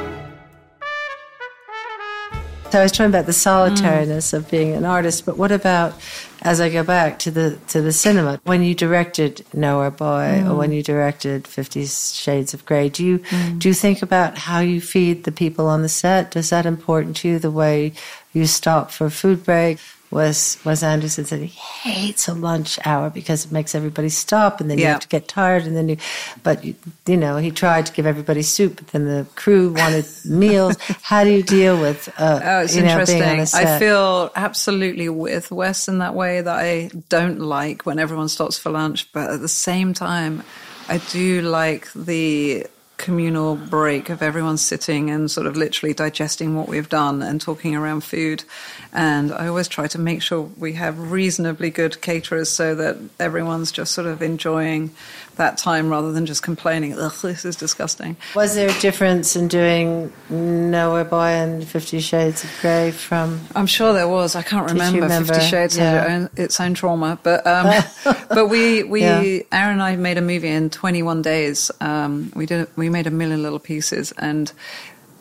So 2.71 2.81
I 2.81 2.83
was 2.83 2.93
talking 2.93 3.07
about 3.07 3.25
the 3.25 3.33
solitariness 3.33 4.35
of 4.35 4.51
being 4.51 4.75
an 4.75 4.85
artist, 4.85 5.25
but 5.25 5.39
what 5.39 5.51
about 5.51 5.95
as 6.43 6.61
I 6.61 6.69
go 6.69 6.85
back 6.85 7.19
to 7.21 7.31
the 7.31 7.59
to 7.69 7.81
the 7.81 7.93
cinema 7.93 8.41
when 8.45 8.63
you 8.63 8.75
directed 8.75 9.47
Nowhere 9.55 9.91
Boy 9.91 10.45
or 10.47 10.55
when 10.55 10.73
you 10.73 10.83
directed 10.83 11.49
Fifty 11.49 11.87
Shades 11.87 12.53
of 12.53 12.67
Grey? 12.67 12.91
Do 12.91 13.07
you 13.07 13.23
do 13.57 13.69
you 13.69 13.75
think 13.75 14.03
about 14.03 14.37
how 14.37 14.61
you 14.61 14.83
feed 14.83 15.25
the 15.25 15.33
people 15.33 15.67
on 15.67 15.81
the 15.81 15.89
set? 15.89 16.33
Does 16.33 16.51
that 16.51 16.67
important 16.67 17.17
to 17.19 17.29
you? 17.29 17.39
The 17.39 17.51
way 17.51 17.95
you 18.35 18.47
stop 18.47 18.91
for 18.91 19.09
food 19.09 19.45
break? 19.45 19.79
Wes 20.11 20.63
Wes 20.65 20.83
Anderson 20.83 21.25
said 21.27 21.41
he 21.41 21.47
hates 21.47 22.29
a 22.29 22.35
lunch 22.35 22.79
hour 22.85 23.11
because 23.11 23.45
it 23.45 23.53
makes 23.53 23.75
everybody 23.75 24.09
stop, 24.09 24.61
and 24.61 24.71
then 24.71 24.79
you 24.79 24.85
have 24.87 25.01
to 25.01 25.09
get 25.09 25.29
tired, 25.29 25.65
and 25.65 25.77
then 25.77 25.89
you. 25.89 25.97
But 26.43 26.65
you, 26.65 26.75
you 27.07 27.17
know, 27.17 27.37
he 27.37 27.51
tried 27.51 27.87
to 27.87 27.93
give 27.93 28.07
everybody 28.07 28.43
soup, 28.43 28.77
but 28.77 28.87
then 28.89 29.05
the 29.05 29.27
crew 29.35 29.73
wanted 29.73 30.07
meals. 30.25 30.77
How 31.03 31.25
do 31.25 31.31
you 31.31 31.43
deal 31.43 31.79
with? 31.81 32.09
Uh, 32.19 32.41
Oh, 32.43 32.61
it's 32.61 32.75
know, 32.75 32.83
interesting. 32.85 33.19
Being 33.19 33.41
on 33.41 33.41
a 33.41 33.49
I 33.55 33.79
feel 33.79 34.31
absolutely 34.35 35.09
with 35.09 35.51
Wes 35.51 35.89
in 35.89 35.99
that 35.99 36.15
way 36.15 36.41
that 36.41 36.57
I 36.59 36.91
don't 37.09 37.41
like 37.41 37.85
when 37.85 37.99
everyone 37.99 38.29
stops 38.29 38.59
for 38.59 38.71
lunch, 38.71 39.13
but 39.13 39.31
at 39.31 39.41
the 39.41 39.49
same 39.49 39.93
time, 39.93 40.43
I 40.89 40.99
do 41.11 41.43
like 41.43 41.93
the 41.93 42.67
communal 42.99 43.55
break 43.55 44.11
of 44.11 44.23
everyone 44.23 44.59
sitting 44.59 45.09
and 45.09 45.31
sort 45.31 45.47
of 45.47 45.57
literally 45.57 45.95
digesting 45.95 46.55
what 46.57 46.69
we've 46.69 46.89
done 46.89 47.23
and 47.23 47.41
talking 47.41 47.75
around 47.75 48.03
food. 48.03 48.45
And 48.93 49.33
I 49.33 49.47
always 49.47 49.69
try 49.69 49.87
to 49.87 49.99
make 49.99 50.21
sure 50.21 50.43
we 50.59 50.75
have 50.75 51.11
reasonably 51.11 51.71
good 51.71 52.01
caterers 52.03 52.51
so 52.51 52.75
that 52.75 52.99
everyone's 53.19 53.73
just 53.73 53.95
sort 53.95 54.09
of 54.09 54.21
enjoying 54.21 54.91
that 55.39 55.59
time 55.59 55.89
rather 55.89 56.13
than 56.13 56.27
just 56.27 56.43
complaining, 56.43 56.97
ugh, 56.99 57.15
this 57.23 57.45
is 57.45 57.57
disgusting. 57.57 58.17
Was 58.37 58.55
there 58.55 58.69
a 58.69 58.81
difference 58.81 59.35
in 59.35 59.49
doing 59.49 60.13
Nowhere 60.31 61.05
Boy 61.05 61.29
and 61.31 61.67
Fifty 61.67 61.99
Shades 62.01 62.45
of 62.45 62.51
Grey 62.61 62.91
from? 62.91 63.41
I'm 63.57 63.67
sure 63.67 63.93
there 63.93 64.07
was. 64.09 64.37
I 64.37 64.43
can't 64.43 64.71
remember. 64.71 65.01
remember? 65.03 65.33
Fifty 65.35 65.49
Shades 65.49 65.77
Yeah. 65.77 65.91
had 66.03 66.11
own, 66.11 66.31
its 66.37 66.61
own 66.61 66.75
trauma, 66.75 67.19
but 67.23 67.47
um, 67.47 67.83
but 68.29 68.47
we 68.49 68.83
we 68.85 69.01
Yeah. 69.01 69.41
Aaron 69.51 69.75
and 69.79 69.83
I 69.83 69.97
made 69.97 70.19
a 70.19 70.23
movie 70.23 70.49
in 70.49 70.71
21 70.71 71.23
days. 71.23 71.71
Um, 71.81 72.33
we 72.37 72.45
did 72.47 72.69
we 72.77 72.89
made 72.91 73.07
a 73.07 73.11
million 73.11 73.43
little 73.43 73.59
pieces, 73.59 74.13
and 74.19 74.53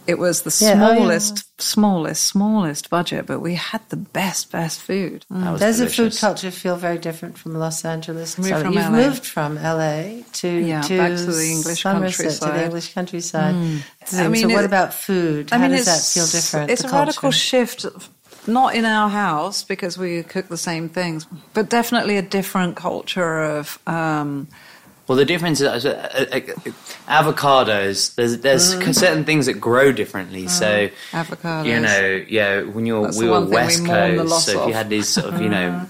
it 0.08 0.18
was 0.18 0.42
the 0.44 0.56
Yeah, 0.66 0.72
oh, 0.72 0.92
yeah. 0.92 0.96
smallest, 0.96 1.62
smallest, 1.62 2.24
smallest 2.24 2.90
budget, 2.90 3.26
but 3.26 3.40
we 3.40 3.56
had 3.56 3.82
the 3.90 3.98
best, 3.98 4.52
best 4.52 4.82
food. 4.82 5.26
That 5.30 5.52
was 5.52 5.60
Does 5.62 5.78
the 5.80 5.90
food 5.90 6.16
culture 6.18 6.52
feel 6.52 6.76
very 6.78 6.98
different 6.98 7.38
from 7.38 7.54
Los 7.56 7.84
Angeles? 7.86 8.38
Moved 8.38 8.50
So 8.50 8.62
from 8.62 8.74
You've 8.74 8.84
LA. 8.92 8.98
moved 8.98 9.26
from 9.26 9.56
LA 9.58 10.24
to 10.34 10.48
Yeah, 10.48 10.82
to 10.82 10.98
back 10.98 11.18
to 11.18 11.26
the 11.26 11.46
English 11.50 11.82
Somerset, 11.84 12.18
to 12.18 12.24
countryside. 12.24 12.56
the 12.60 12.64
English 12.66 12.94
countryside. 12.94 13.56
So, 14.06 14.24
I 14.24 14.28
mean, 14.30 14.48
so 14.48 14.54
what 14.56 14.64
it- 14.64 14.68
about 14.68 14.94
food? 14.94 15.50
I 15.52 15.58
How 15.58 15.68
does 15.68 15.86
that 15.86 16.02
feel 16.02 16.26
different? 16.26 16.72
It's 16.72 16.82
the 16.84 16.90
a 16.90 16.92
radical 16.92 17.32
shift. 17.32 17.86
Not 18.48 18.76
in 18.76 18.86
our 18.86 19.10
house 19.10 19.64
because 19.66 19.98
we 19.98 20.24
cook 20.24 20.48
the 20.48 20.58
same 20.58 20.88
things, 20.88 21.28
but 21.54 21.70
definitely 21.70 22.16
a 22.18 22.22
different 22.22 22.78
culture 22.78 23.44
of. 23.44 23.78
Um, 23.86 24.48
Well, 25.08 25.18
the 25.18 25.26
difference 25.26 25.62
is 25.62 25.86
uh, 25.86 25.90
uh, 26.32 26.36
uh, 26.36 26.72
avocados. 27.08 28.14
There's 28.16 28.40
there's 28.40 28.76
Mm. 28.76 28.94
certain 28.96 29.24
things 29.26 29.46
that 29.46 29.54
grow 29.54 29.92
differently. 29.92 30.48
So 30.48 30.90
Avocados. 31.12 31.66
you 31.66 31.80
know, 31.80 32.26
yeah, 32.28 32.62
when 32.64 32.86
you're 32.86 33.04
That's 33.06 33.18
we 33.18 33.26
the 33.26 33.32
were 33.32 33.42
we 33.42 33.52
West 33.52 33.84
the 33.84 33.90
Coast, 33.90 34.46
so 34.46 34.62
if 34.64 34.68
you 34.68 34.74
had 34.74 34.90
these 34.90 35.08
sort 35.08 35.34
of 35.34 35.42
you 35.42 35.50
know 35.50 35.86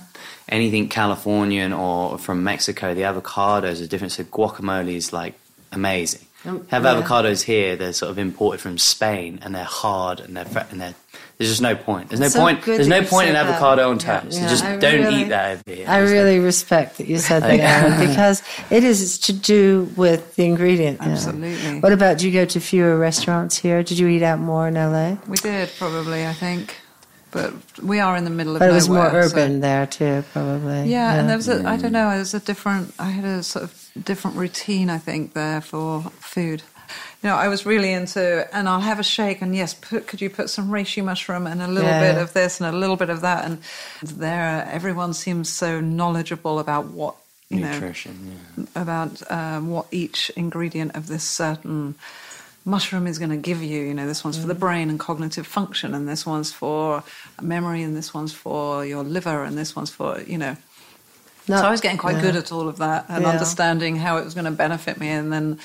anything 0.49 0.87
Californian 0.89 1.73
or 1.73 2.17
from 2.17 2.43
Mexico, 2.43 2.93
the 2.93 3.01
avocados 3.01 3.83
are 3.83 3.87
different. 3.87 4.13
So 4.13 4.23
guacamole 4.23 4.93
is 4.95 5.11
like 5.13 5.33
amazing. 5.71 6.21
Um, 6.45 6.65
have 6.69 6.83
yeah. 6.83 7.01
avocados 7.01 7.41
here; 7.43 7.75
they're 7.75 7.93
sort 7.93 8.11
of 8.11 8.19
imported 8.19 8.61
from 8.61 8.77
Spain, 8.77 9.39
and 9.41 9.53
they're 9.55 9.63
hard 9.63 10.19
and 10.19 10.37
they're 10.37 10.67
and 10.71 10.79
they're 10.79 10.95
There's 11.37 11.51
just 11.51 11.61
no 11.61 11.75
point. 11.75 12.09
There's 12.09 12.19
no 12.19 12.29
So 12.29 12.39
point. 12.39 12.63
There's 12.65 12.87
no 12.87 13.03
point 13.03 13.29
in 13.29 13.35
said 13.35 13.45
that. 13.45 13.49
avocado 13.61 13.91
on 13.91 13.99
Yeah, 13.99 14.19
toast. 14.21 14.39
yeah. 14.41 14.47
just 14.49 14.63
I 14.65 14.75
don't 14.77 15.03
really- 15.03 15.21
eat 15.21 15.29
that 15.29 15.51
over 15.51 15.61
here. 15.67 15.85
I 15.87 15.99
It's 16.01 16.09
like- 16.09 16.17
really 16.17 16.39
respect 16.39 16.97
that 16.97 17.07
you 17.07 17.19
said 17.19 17.43
that, 17.43 17.59
Aaron, 17.59 18.07
because 18.07 18.41
it 18.71 18.83
is 18.83 19.19
to 19.19 19.33
do 19.33 19.87
with 19.95 20.35
the 20.35 20.45
ingredient. 20.45 20.99
now. 20.99 21.11
Absolutely. 21.11 21.79
What 21.79 21.93
about, 21.93 22.17
do 22.17 22.27
you 22.27 22.33
go 22.33 22.45
to 22.45 22.59
fewer 22.59 22.97
restaurants 22.97 23.55
here? 23.57 23.83
Did 23.83 23.99
you 23.99 24.07
eat 24.07 24.23
out 24.23 24.39
more 24.39 24.67
in 24.67 24.73
LA? 24.73 25.17
We 25.27 25.37
did 25.37 25.69
probably, 25.77 26.25
I 26.25 26.33
think, 26.33 26.75
but 27.29 27.53
we 27.83 27.99
are 27.99 28.17
in 28.17 28.23
the 28.23 28.31
middle 28.31 28.55
of 28.55 28.59
But 28.59 28.69
it 28.71 28.73
was 28.73 28.89
more 28.89 29.03
nowhere, 29.03 29.29
so- 29.29 29.37
urban 29.37 29.59
there 29.59 29.85
too, 29.85 30.23
probably. 30.33 30.89
Yeah, 30.89 31.19
and 31.19 31.29
there 31.29 31.37
was 31.37 31.47
a, 31.49 31.67
I 31.69 31.77
don't 31.77 31.91
know, 31.91 32.09
it 32.09 32.17
was 32.17 32.33
a 32.33 32.39
different, 32.39 32.95
I 32.97 33.11
had 33.11 33.25
a 33.25 33.43
sort 33.43 33.61
of 33.63 33.89
different 34.03 34.37
routine, 34.37 34.89
I 34.89 34.97
think, 34.97 35.33
there 35.33 35.61
for 35.61 36.01
food. 36.19 36.63
You 37.23 37.29
know, 37.29 37.35
I 37.35 37.47
was 37.47 37.65
really 37.65 37.91
into, 37.91 38.47
and 38.55 38.69
I'll 38.69 38.79
have 38.81 38.99
a 38.99 39.03
shake, 39.03 39.41
and 39.41 39.55
yes, 39.55 39.73
put, 39.73 40.05
could 40.07 40.21
you 40.21 40.29
put 40.29 40.49
some 40.49 40.69
reishi 40.69 41.03
mushroom 41.03 41.47
and 41.47 41.61
a 41.61 41.67
little 41.67 41.89
Yeah. 41.89 42.13
bit 42.13 42.21
of 42.21 42.33
this 42.33 42.61
and 42.61 42.73
a 42.73 42.77
little 42.77 42.95
bit 42.95 43.09
of 43.09 43.21
that? 43.21 43.43
And 43.45 43.57
there, 44.03 44.67
everyone 44.71 45.13
seems 45.13 45.49
so 45.49 45.81
knowledgeable 45.81 46.59
about 46.59 46.85
what, 46.85 47.15
you 47.49 47.59
know, 47.61 47.71
Nutrition. 47.71 48.37
Yeah. 48.57 48.65
about 48.81 49.31
um, 49.31 49.69
what 49.71 49.87
each 49.91 50.29
ingredient 50.35 50.95
of 50.95 51.07
this 51.07 51.23
certain 51.23 51.95
mushroom 52.65 53.07
is 53.07 53.17
going 53.17 53.31
to 53.31 53.37
give 53.37 53.63
you. 53.63 53.81
You 53.83 53.93
know, 53.93 54.05
this 54.05 54.23
one's 54.23 54.37
for 54.37 54.47
the 54.47 54.53
brain 54.55 54.89
and 54.89 54.99
cognitive 54.99 55.47
function, 55.47 55.95
and 55.95 56.07
this 56.07 56.25
one's 56.25 56.51
for 56.51 57.03
memory, 57.41 57.81
and 57.81 57.95
this 57.95 58.13
one's 58.13 58.33
for 58.33 58.85
your 58.85 59.03
liver, 59.03 59.43
and 59.43 59.57
this 59.57 59.75
one's 59.75 59.89
for, 59.89 60.21
you 60.21 60.37
know. 60.37 60.55
Not- 61.47 61.59
so 61.61 61.67
I 61.67 61.71
was 61.71 61.81
getting 61.81 61.97
quite 61.97 62.15
yeah. 62.17 62.21
good 62.21 62.35
at 62.35 62.51
all 62.51 62.67
of 62.67 62.77
that 62.77 63.05
and 63.09 63.23
Yeah. 63.23 63.29
understanding 63.29 63.95
how 63.95 64.17
it 64.17 64.25
was 64.25 64.33
going 64.33 64.45
to 64.45 64.51
benefit 64.51 64.99
me. 64.99 65.09
And 65.09 65.31
then, 65.31 65.59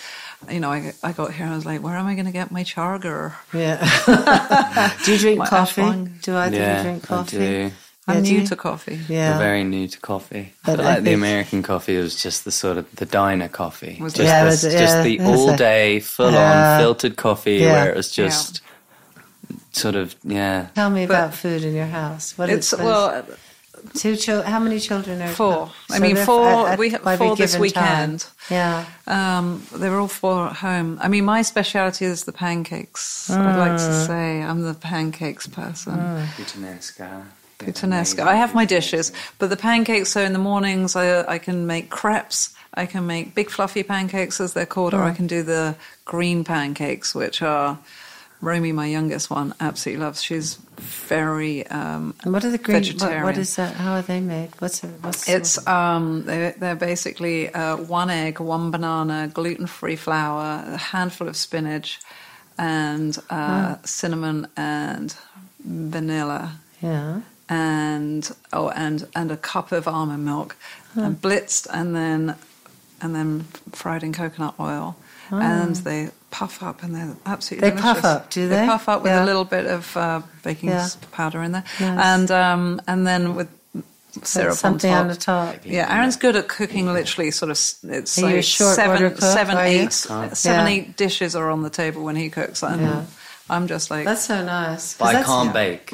you 0.50 0.60
know, 0.60 0.70
I, 0.70 0.92
I 1.02 1.12
got 1.12 1.32
here 1.32 1.44
and 1.44 1.52
I 1.52 1.56
was 1.56 1.66
like, 1.66 1.82
where 1.82 1.96
am 1.96 2.06
I 2.06 2.14
going 2.14 2.26
to 2.26 2.32
get 2.32 2.50
my 2.50 2.62
charger? 2.62 3.34
Yeah. 3.52 3.78
do 5.04 5.12
you 5.12 5.18
drink 5.18 5.38
My 5.38 5.46
coffee? 5.46 5.82
Ashwang. 5.82 6.20
Do 6.22 6.36
either 6.36 6.56
of 6.56 6.62
Yeah, 6.62 6.76
you 6.78 6.82
drink 6.84 7.04
I 7.04 7.06
coffee? 7.06 7.36
do. 7.38 7.70
I'm 8.08 8.16
Yeah, 8.24 8.32
new 8.32 8.40
you? 8.40 8.46
to 8.48 8.56
coffee. 8.56 8.98
Yeah. 9.08 9.32
We're 9.34 9.38
very 9.44 9.64
new 9.64 9.86
to 9.88 10.00
coffee. 10.00 10.52
But 10.64 10.76
But 10.78 10.80
I 10.86 10.94
like 10.94 11.04
the 11.04 11.12
American 11.12 11.62
coffee 11.62 11.96
was 11.98 12.20
just 12.20 12.44
the 12.44 12.50
sort 12.50 12.76
of 12.76 12.90
the 12.96 13.06
diner 13.06 13.48
coffee. 13.48 13.98
Was 14.00 14.12
just 14.14 14.22
it? 14.22 14.24
Yeah, 14.26 14.44
the, 14.44 14.50
that's- 14.56 14.72
just 14.80 15.02
the 15.04 15.20
all 15.20 15.56
day 15.56 16.00
full 16.00 16.32
Yeah. 16.32 16.74
on 16.74 16.80
filtered 16.80 17.16
coffee 17.16 17.58
Yeah. 17.58 17.72
where 17.72 17.90
it 17.92 17.96
was 17.96 18.10
just 18.10 18.60
sort 19.72 19.94
of 19.94 20.14
yeah. 20.24 20.66
Tell 20.74 20.90
me 20.90 21.06
But- 21.06 21.14
about 21.14 21.34
food 21.34 21.62
in 21.64 21.74
your 21.74 21.86
house. 21.86 22.36
What 22.36 22.50
It's 22.50 22.72
is- 22.72 22.78
what 22.80 22.84
is- 22.84 22.86
well, 22.86 23.24
two 23.94 24.16
children. 24.16 24.50
How 24.50 24.58
many 24.58 24.78
children 24.80 25.22
are 25.22 25.28
Four. 25.28 25.70
I 25.90 25.98
mean, 25.98 26.16
four- 26.16 26.68
at- 26.68 26.78
we- 26.78 26.90
by 26.90 27.14
every 27.14 27.26
four 27.26 27.36
this 27.36 27.54
given 27.54 27.70
time. 27.70 28.10
weekend. 28.10 28.26
Yeah. 28.50 28.84
Um, 29.06 29.66
they 29.74 29.88
were 29.88 29.98
all 29.98 30.08
four 30.08 30.48
at 30.48 30.56
home. 30.56 30.98
I 31.00 31.08
mean, 31.08 31.24
my 31.24 31.42
speciality 31.42 32.04
is 32.04 32.24
the 32.24 32.32
pancakes. 32.32 33.30
I'd 33.30 33.56
like 33.56 33.78
to 33.78 33.84
mm. 33.84 34.06
say 34.06 34.42
I'm 34.42 34.62
the 34.62 34.74
pancakes 34.74 35.46
person. 35.46 35.94
Mm. 35.94 36.26
Puttanesca. 36.36 37.24
Puttanesca. 37.58 38.26
I 38.26 38.34
have 38.34 38.54
my 38.54 38.64
dishes, 38.64 39.12
but 39.38 39.50
the 39.50 39.56
pancakes. 39.56 40.10
So 40.10 40.20
in 40.20 40.32
the 40.32 40.38
mornings, 40.38 40.96
I, 40.96 41.24
I 41.26 41.38
can 41.38 41.66
make 41.66 41.90
crepes. 41.90 42.54
I 42.74 42.86
can 42.86 43.06
make 43.06 43.34
big 43.34 43.50
fluffy 43.50 43.82
pancakes, 43.82 44.40
as 44.40 44.54
they're 44.54 44.66
called, 44.66 44.94
or 44.94 45.02
I 45.02 45.10
mm. 45.10 45.16
can 45.16 45.26
do 45.26 45.42
the 45.42 45.76
green 46.04 46.42
pancakes, 46.42 47.14
which 47.14 47.42
are 47.42 47.78
Romy, 48.42 48.72
my 48.72 48.87
youngest 48.87 49.31
one, 49.31 49.55
absolutely 49.61 50.05
loves. 50.05 50.20
She's 50.20 50.59
very 50.76 51.64
um, 51.68 52.14
what 52.24 52.44
are 52.44 52.50
the 52.50 52.59
green? 52.59 52.83
What, 52.98 53.22
what 53.22 53.38
is 53.38 53.55
that? 53.55 53.74
How 53.74 53.94
are 53.94 54.02
they 54.02 54.20
made? 54.20 54.50
What's 54.59 54.83
it? 54.83 54.90
What's 55.00 55.28
It's 55.28 55.64
um, 55.68 56.24
they're, 56.24 56.52
they're 56.59 56.74
basically 56.74 57.55
uh, 57.55 57.76
one 57.76 58.11
egg, 58.11 58.40
one 58.40 58.72
banana, 58.72 59.31
gluten-free 59.33 59.94
flour, 59.94 60.64
a 60.66 60.76
handful 60.76 61.28
of 61.28 61.37
spinach, 61.37 62.00
and 62.59 63.16
uh, 63.31 63.76
cinnamon 63.85 64.48
and 64.57 65.14
vanilla, 65.64 66.59
yeah. 66.81 67.20
and 67.48 68.28
oh, 68.52 68.70
and 68.70 69.07
and 69.14 69.31
a 69.31 69.37
cup 69.37 69.70
of 69.70 69.87
almond 69.87 70.24
milk, 70.24 70.57
and 70.96 71.20
blitzed, 71.22 71.68
and 71.72 71.94
then 71.94 72.35
and 73.00 73.14
then 73.14 73.42
fried 73.70 74.02
in 74.02 74.12
coconut 74.12 74.55
oil, 74.59 74.96
and 75.32 75.76
they 75.76 76.10
puff 76.30 76.62
up, 76.62 76.82
and 76.82 76.94
they're 76.94 77.16
absolutely 77.26 77.70
They 77.70 77.76
puff 77.76 78.04
up, 78.04 78.30
do 78.30 78.48
they? 78.48 78.56
They 78.60 78.66
puff 78.66 78.88
up 78.88 79.02
with 79.02 79.12
Yeah. 79.12 79.24
a 79.24 79.26
little 79.26 79.44
bit 79.44 79.66
of 79.66 79.96
uh, 79.96 80.22
baking 80.42 80.68
Yeah. 80.70 80.88
powder 81.10 81.42
in 81.42 81.52
there, 81.52 81.64
Nice. 81.80 81.98
and 82.04 82.30
um, 82.30 82.80
and 82.86 83.06
then 83.06 83.34
with 83.34 83.48
syrup 84.22 84.56
something 84.56 84.92
on 84.92 85.08
on, 85.10 85.16
top. 85.16 85.16
the 85.16 85.20
top. 85.56 85.56
Yeah, 85.64 85.94
Aaron's 85.94 86.16
good 86.16 86.36
at 86.36 86.48
cooking. 86.48 86.86
Literally, 86.92 87.30
sort 87.30 87.50
of. 87.50 87.56
It's 87.90 88.18
Are 88.18 88.20
you 88.22 88.26
a 88.26 88.36
like 88.36 88.44
short 88.44 88.76
seven, 88.76 89.10
cook, 89.10 89.20
seven, 89.20 89.56
are 89.56 89.66
you? 89.68 89.80
eight, 89.84 89.92
seven, 89.92 90.32
Yeah. 90.44 90.66
eight 90.66 90.96
dishes 90.96 91.34
are 91.34 91.50
on 91.50 91.62
the 91.62 91.70
table 91.70 92.02
when 92.04 92.16
he 92.16 92.28
cooks, 92.28 92.62
and 92.62 92.80
Yeah. 92.82 93.02
I'm 93.52 93.66
just 93.66 93.90
like. 93.90 94.06
That's 94.06 94.24
so 94.24 94.42
nice. 94.44 94.94
But 94.96 95.14
I 95.14 95.22
can't 95.22 95.52
bake. 95.52 95.90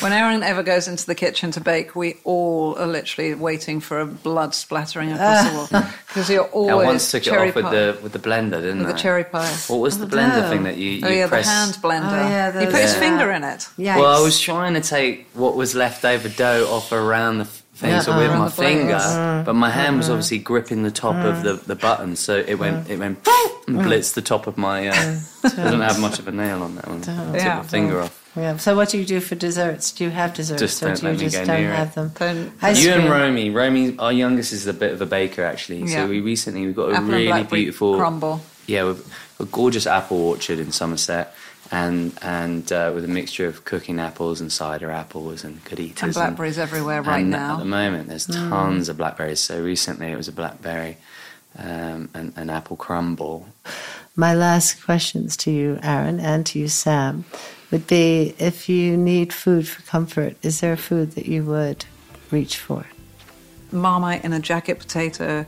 when 0.00 0.12
Aaron 0.12 0.42
ever 0.44 0.62
goes 0.62 0.86
into 0.86 1.04
the 1.04 1.14
kitchen 1.16 1.50
to 1.52 1.60
bake, 1.60 1.96
we 1.96 2.14
all 2.22 2.76
are 2.78 2.86
literally 2.86 3.34
waiting 3.34 3.80
for 3.80 3.98
a 4.00 4.06
blood 4.06 4.54
splattering 4.54 5.10
across 5.12 5.48
the 5.48 5.56
wall 5.76 5.84
because 6.06 6.30
you're 6.30 6.44
I 6.44 6.48
always 6.50 6.86
once 6.86 7.10
took 7.10 7.22
it 7.26 7.30
cherry 7.30 7.48
off 7.48 7.54
with 7.56 7.70
the 7.70 7.98
with 8.02 8.12
the 8.12 8.18
blender, 8.20 8.60
didn't 8.62 8.78
with 8.78 8.88
I? 8.88 8.92
the 8.92 8.98
cherry 8.98 9.24
pie. 9.24 9.52
What 9.66 9.78
was 9.80 9.98
the 9.98 10.06
Oh, 10.06 10.08
blender 10.08 10.42
no. 10.42 10.48
thing 10.50 10.62
that 10.62 10.76
you, 10.76 11.00
oh, 11.04 11.08
you 11.08 11.14
Oh 11.14 11.18
yeah, 11.18 11.26
press? 11.28 11.46
the 11.46 11.50
hand 11.50 11.72
blender. 11.82 12.12
Oh, 12.24 12.28
yeah, 12.28 12.60
he 12.60 12.66
put 12.66 12.80
his 12.80 12.94
finger 12.94 13.32
in 13.32 13.42
it. 13.42 13.68
Yeah. 13.76 13.98
Well, 13.98 14.16
I 14.16 14.22
was 14.22 14.38
trying 14.40 14.74
to 14.74 14.80
take 14.80 15.26
what 15.34 15.56
was 15.56 15.74
left 15.74 16.04
over 16.04 16.28
dough 16.28 16.68
off 16.72 16.92
around 16.92 17.38
the 17.38 17.48
f- 17.76 17.80
thing 17.80 18.00
so 18.00 18.12
Uh-uh. 18.12 18.18
with 18.18 18.30
my 18.38 18.48
the 18.48 18.54
blade, 18.56 18.76
finger, 18.78 18.94
mm. 18.94 19.44
but 19.44 19.54
my 19.54 19.70
hand 19.70 19.96
was 19.98 20.08
uh-uh. 20.08 20.14
obviously 20.14 20.38
gripping 20.38 20.82
the 20.82 20.90
top 20.90 21.14
of 21.14 21.42
the, 21.42 21.54
mm. 21.54 21.64
the 21.64 21.76
button, 21.76 22.16
so 22.16 22.36
it 22.36 22.54
went 22.58 22.86
mm. 22.86 22.90
it 22.90 22.98
went 22.98 23.18
and 23.68 23.78
blitzed 23.78 24.14
the 24.14 24.22
top 24.22 24.46
of 24.46 24.56
my. 24.56 24.88
Uh, 24.88 25.20
doesn't 25.42 25.80
have 25.80 26.00
much 26.00 26.18
of 26.18 26.28
a 26.28 26.32
nail 26.32 26.62
on 26.62 26.74
that 26.76 26.88
one. 26.88 27.02
I 27.08 27.36
Yeah. 27.36 27.54
took 27.56 27.64
the 27.64 27.68
finger 27.68 28.00
off. 28.00 28.22
Yeah. 28.36 28.56
So 28.58 28.76
what 28.76 28.90
do 28.90 28.98
you 28.98 29.06
do 29.06 29.20
for 29.20 29.34
desserts? 29.34 29.92
Do 29.92 30.04
you 30.04 30.10
have 30.10 30.34
desserts, 30.34 30.60
Just 30.60 30.82
or 30.82 30.94
don't 30.94 31.14
you 31.14 31.30
just 31.30 31.36
don't 31.36 31.46
near 31.46 31.70
it. 31.70 31.76
have 31.76 31.94
them? 31.94 32.12
Don't- 32.18 32.52
Ice 32.62 32.84
you 32.84 32.92
and 32.92 33.02
cream. 33.02 33.12
Romy, 33.12 33.50
Romy, 33.50 33.98
our 33.98 34.12
youngest 34.12 34.52
is 34.52 34.66
a 34.66 34.74
bit 34.74 34.92
of 34.92 35.00
a 35.00 35.06
baker 35.06 35.42
actually. 35.42 35.80
Yeah. 35.80 36.04
So 36.04 36.08
we 36.08 36.20
recently 36.20 36.66
we 36.66 36.72
got 36.72 36.90
a 36.90 36.92
Apple 36.92 37.04
and 37.04 37.08
really 37.12 37.26
blackberry 37.28 37.60
beautiful 37.62 37.96
crumble. 37.96 38.40
Yeah, 38.66 38.84
with 38.84 39.10
a 39.40 39.44
gorgeous 39.44 39.86
apple 39.86 40.20
orchard 40.20 40.58
in 40.58 40.72
Somerset, 40.72 41.34
and 41.70 42.12
and 42.22 42.70
uh, 42.72 42.92
with 42.94 43.04
a 43.04 43.08
mixture 43.08 43.46
of 43.46 43.64
cooking 43.64 43.98
apples 43.98 44.40
and 44.40 44.52
cider 44.52 44.90
apples 44.90 45.44
and 45.44 45.64
good 45.64 45.80
eaters. 45.80 46.02
And 46.02 46.14
blackberries 46.14 46.58
everywhere 46.58 47.02
right 47.02 47.20
and 47.20 47.30
now. 47.30 47.54
At 47.54 47.58
the 47.60 47.64
moment, 47.64 48.08
there's 48.08 48.26
tons 48.26 48.88
of 48.88 48.96
blackberries. 48.96 49.40
So 49.40 49.62
recently, 49.62 50.08
it 50.08 50.16
was 50.16 50.28
a 50.28 50.32
blackberry 50.32 50.98
um, 51.58 52.08
and 52.14 52.32
an 52.36 52.50
apple 52.50 52.76
crumble. 52.76 53.48
My 54.14 54.34
last 54.34 54.82
questions 54.82 55.36
to 55.38 55.50
you, 55.50 55.78
Aaron, 55.82 56.20
and 56.20 56.46
to 56.46 56.58
you, 56.58 56.68
Sam, 56.68 57.24
would 57.70 57.86
be 57.86 58.34
if 58.38 58.68
you 58.68 58.96
need 58.96 59.32
food 59.32 59.68
for 59.68 59.82
comfort, 59.82 60.36
is 60.42 60.60
there 60.60 60.72
a 60.72 60.78
food 60.78 61.12
that 61.12 61.26
you 61.26 61.44
would 61.44 61.84
reach 62.30 62.56
for? 62.56 62.86
Marmite 63.72 64.24
in 64.24 64.32
a 64.32 64.40
jacket 64.40 64.78
potato 64.78 65.44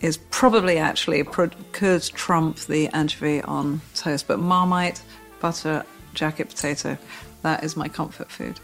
is 0.00 0.16
probably 0.30 0.78
actually 0.78 1.22
pro- 1.22 1.50
could 1.72 2.02
trump 2.02 2.58
the 2.60 2.88
anchovy 2.88 3.42
on 3.42 3.80
toast, 3.94 4.26
but 4.26 4.38
Marmite, 4.38 5.02
butter, 5.40 5.84
jacket 6.14 6.48
potato, 6.48 6.96
that 7.42 7.64
is 7.64 7.76
my 7.76 7.88
comfort 7.88 8.30
food. 8.30 8.60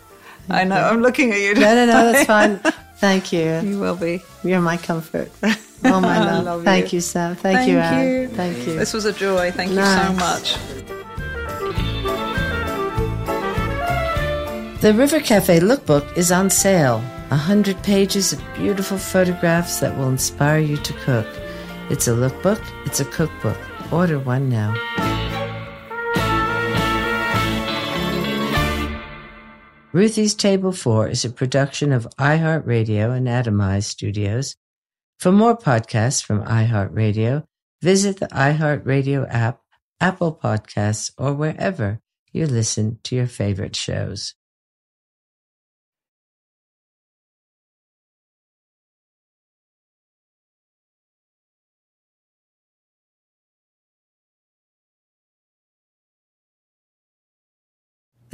I 0.48 0.64
know, 0.64 0.76
I'm 0.76 1.02
looking 1.02 1.32
at 1.32 1.40
you. 1.40 1.54
No, 1.54 1.74
no, 1.74 1.86
no, 1.86 2.12
that's 2.12 2.26
fine. 2.26 2.58
Thank 2.98 3.32
you. 3.32 3.60
You 3.60 3.78
will 3.80 3.96
be. 3.96 4.22
You're 4.44 4.60
my 4.60 4.76
comfort. 4.76 5.30
Oh, 5.84 6.00
my 6.00 6.18
love. 6.18 6.44
love 6.46 6.64
Thank 6.64 6.92
you. 6.92 6.96
you, 6.96 7.00
Sam. 7.02 7.36
Thank, 7.36 7.68
you, 7.68 7.76
Aaron. 7.78 8.30
Thank 8.30 8.66
you. 8.66 8.78
This 8.78 8.94
was 8.94 9.04
a 9.04 9.12
joy. 9.12 9.52
Thank 9.52 9.70
you 9.70 9.84
so 9.84 10.12
much. 10.14 10.56
The 14.80 14.94
River 14.94 15.20
Cafe 15.20 15.60
lookbook 15.60 16.16
is 16.16 16.32
on 16.32 16.48
sale. 16.48 17.04
A 17.30 17.36
hundred 17.36 17.80
pages 17.82 18.32
of 18.32 18.42
beautiful 18.54 18.98
photographs 18.98 19.80
that 19.80 19.96
will 19.96 20.08
inspire 20.08 20.58
you 20.58 20.78
to 20.78 20.92
cook. 20.94 21.26
It's 21.90 22.08
a 22.08 22.12
lookbook, 22.12 22.62
it's 22.86 23.00
a 23.00 23.04
cookbook. 23.04 23.58
Order 23.92 24.18
one 24.18 24.48
now. 24.48 24.74
Ruthie's 29.96 30.34
Table 30.34 30.72
4 30.72 31.08
is 31.08 31.24
a 31.24 31.30
production 31.30 31.90
of 31.90 32.06
iHeartRadio 32.18 33.16
and 33.16 33.26
Atomized 33.26 33.84
Studios. 33.84 34.54
For 35.18 35.32
more 35.32 35.56
podcasts 35.56 36.22
from 36.22 36.42
iHeartRadio, 36.42 37.44
visit 37.80 38.20
the 38.20 38.26
iHeartRadio 38.26 39.26
app, 39.30 39.62
Apple 39.98 40.38
Podcasts, 40.38 41.12
or 41.16 41.32
wherever 41.32 42.00
you 42.30 42.44
listen 42.46 42.98
to 43.04 43.16
your 43.16 43.26
favorite 43.26 43.74
shows. 43.74 44.34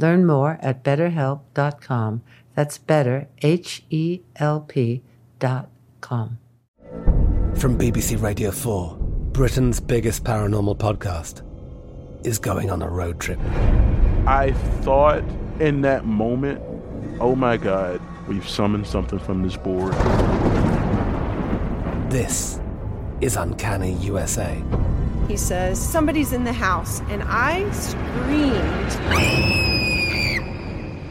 Learn 0.00 0.24
more 0.26 0.58
at 0.62 0.82
betterhelp.com. 0.82 2.22
That's 2.54 2.78
better, 2.78 3.28
H 3.42 3.82
E 3.90 4.20
L 4.36 4.60
P 4.60 5.02
dot 5.38 5.68
com. 6.00 6.38
From 7.56 7.76
BBC 7.76 8.20
Radio 8.22 8.50
4, 8.50 8.96
Britain's 9.32 9.78
biggest 9.78 10.24
paranormal 10.24 10.78
podcast 10.78 11.42
is 12.26 12.38
going 12.38 12.70
on 12.70 12.80
a 12.80 12.88
road 12.88 13.20
trip. 13.20 13.38
I 14.26 14.52
thought 14.80 15.22
in 15.60 15.82
that 15.82 16.06
moment, 16.06 16.62
oh 17.20 17.36
my 17.36 17.58
God, 17.58 18.00
we've 18.26 18.48
summoned 18.48 18.86
something 18.86 19.18
from 19.18 19.42
this 19.42 19.58
board. 19.58 19.92
This 22.10 22.58
is 23.20 23.36
Uncanny 23.36 23.92
USA. 23.96 24.62
He 25.28 25.36
says, 25.36 25.78
Somebody's 25.78 26.32
in 26.32 26.44
the 26.44 26.54
house, 26.54 27.00
and 27.10 27.22
I 27.26 27.70
screamed. 27.72 29.69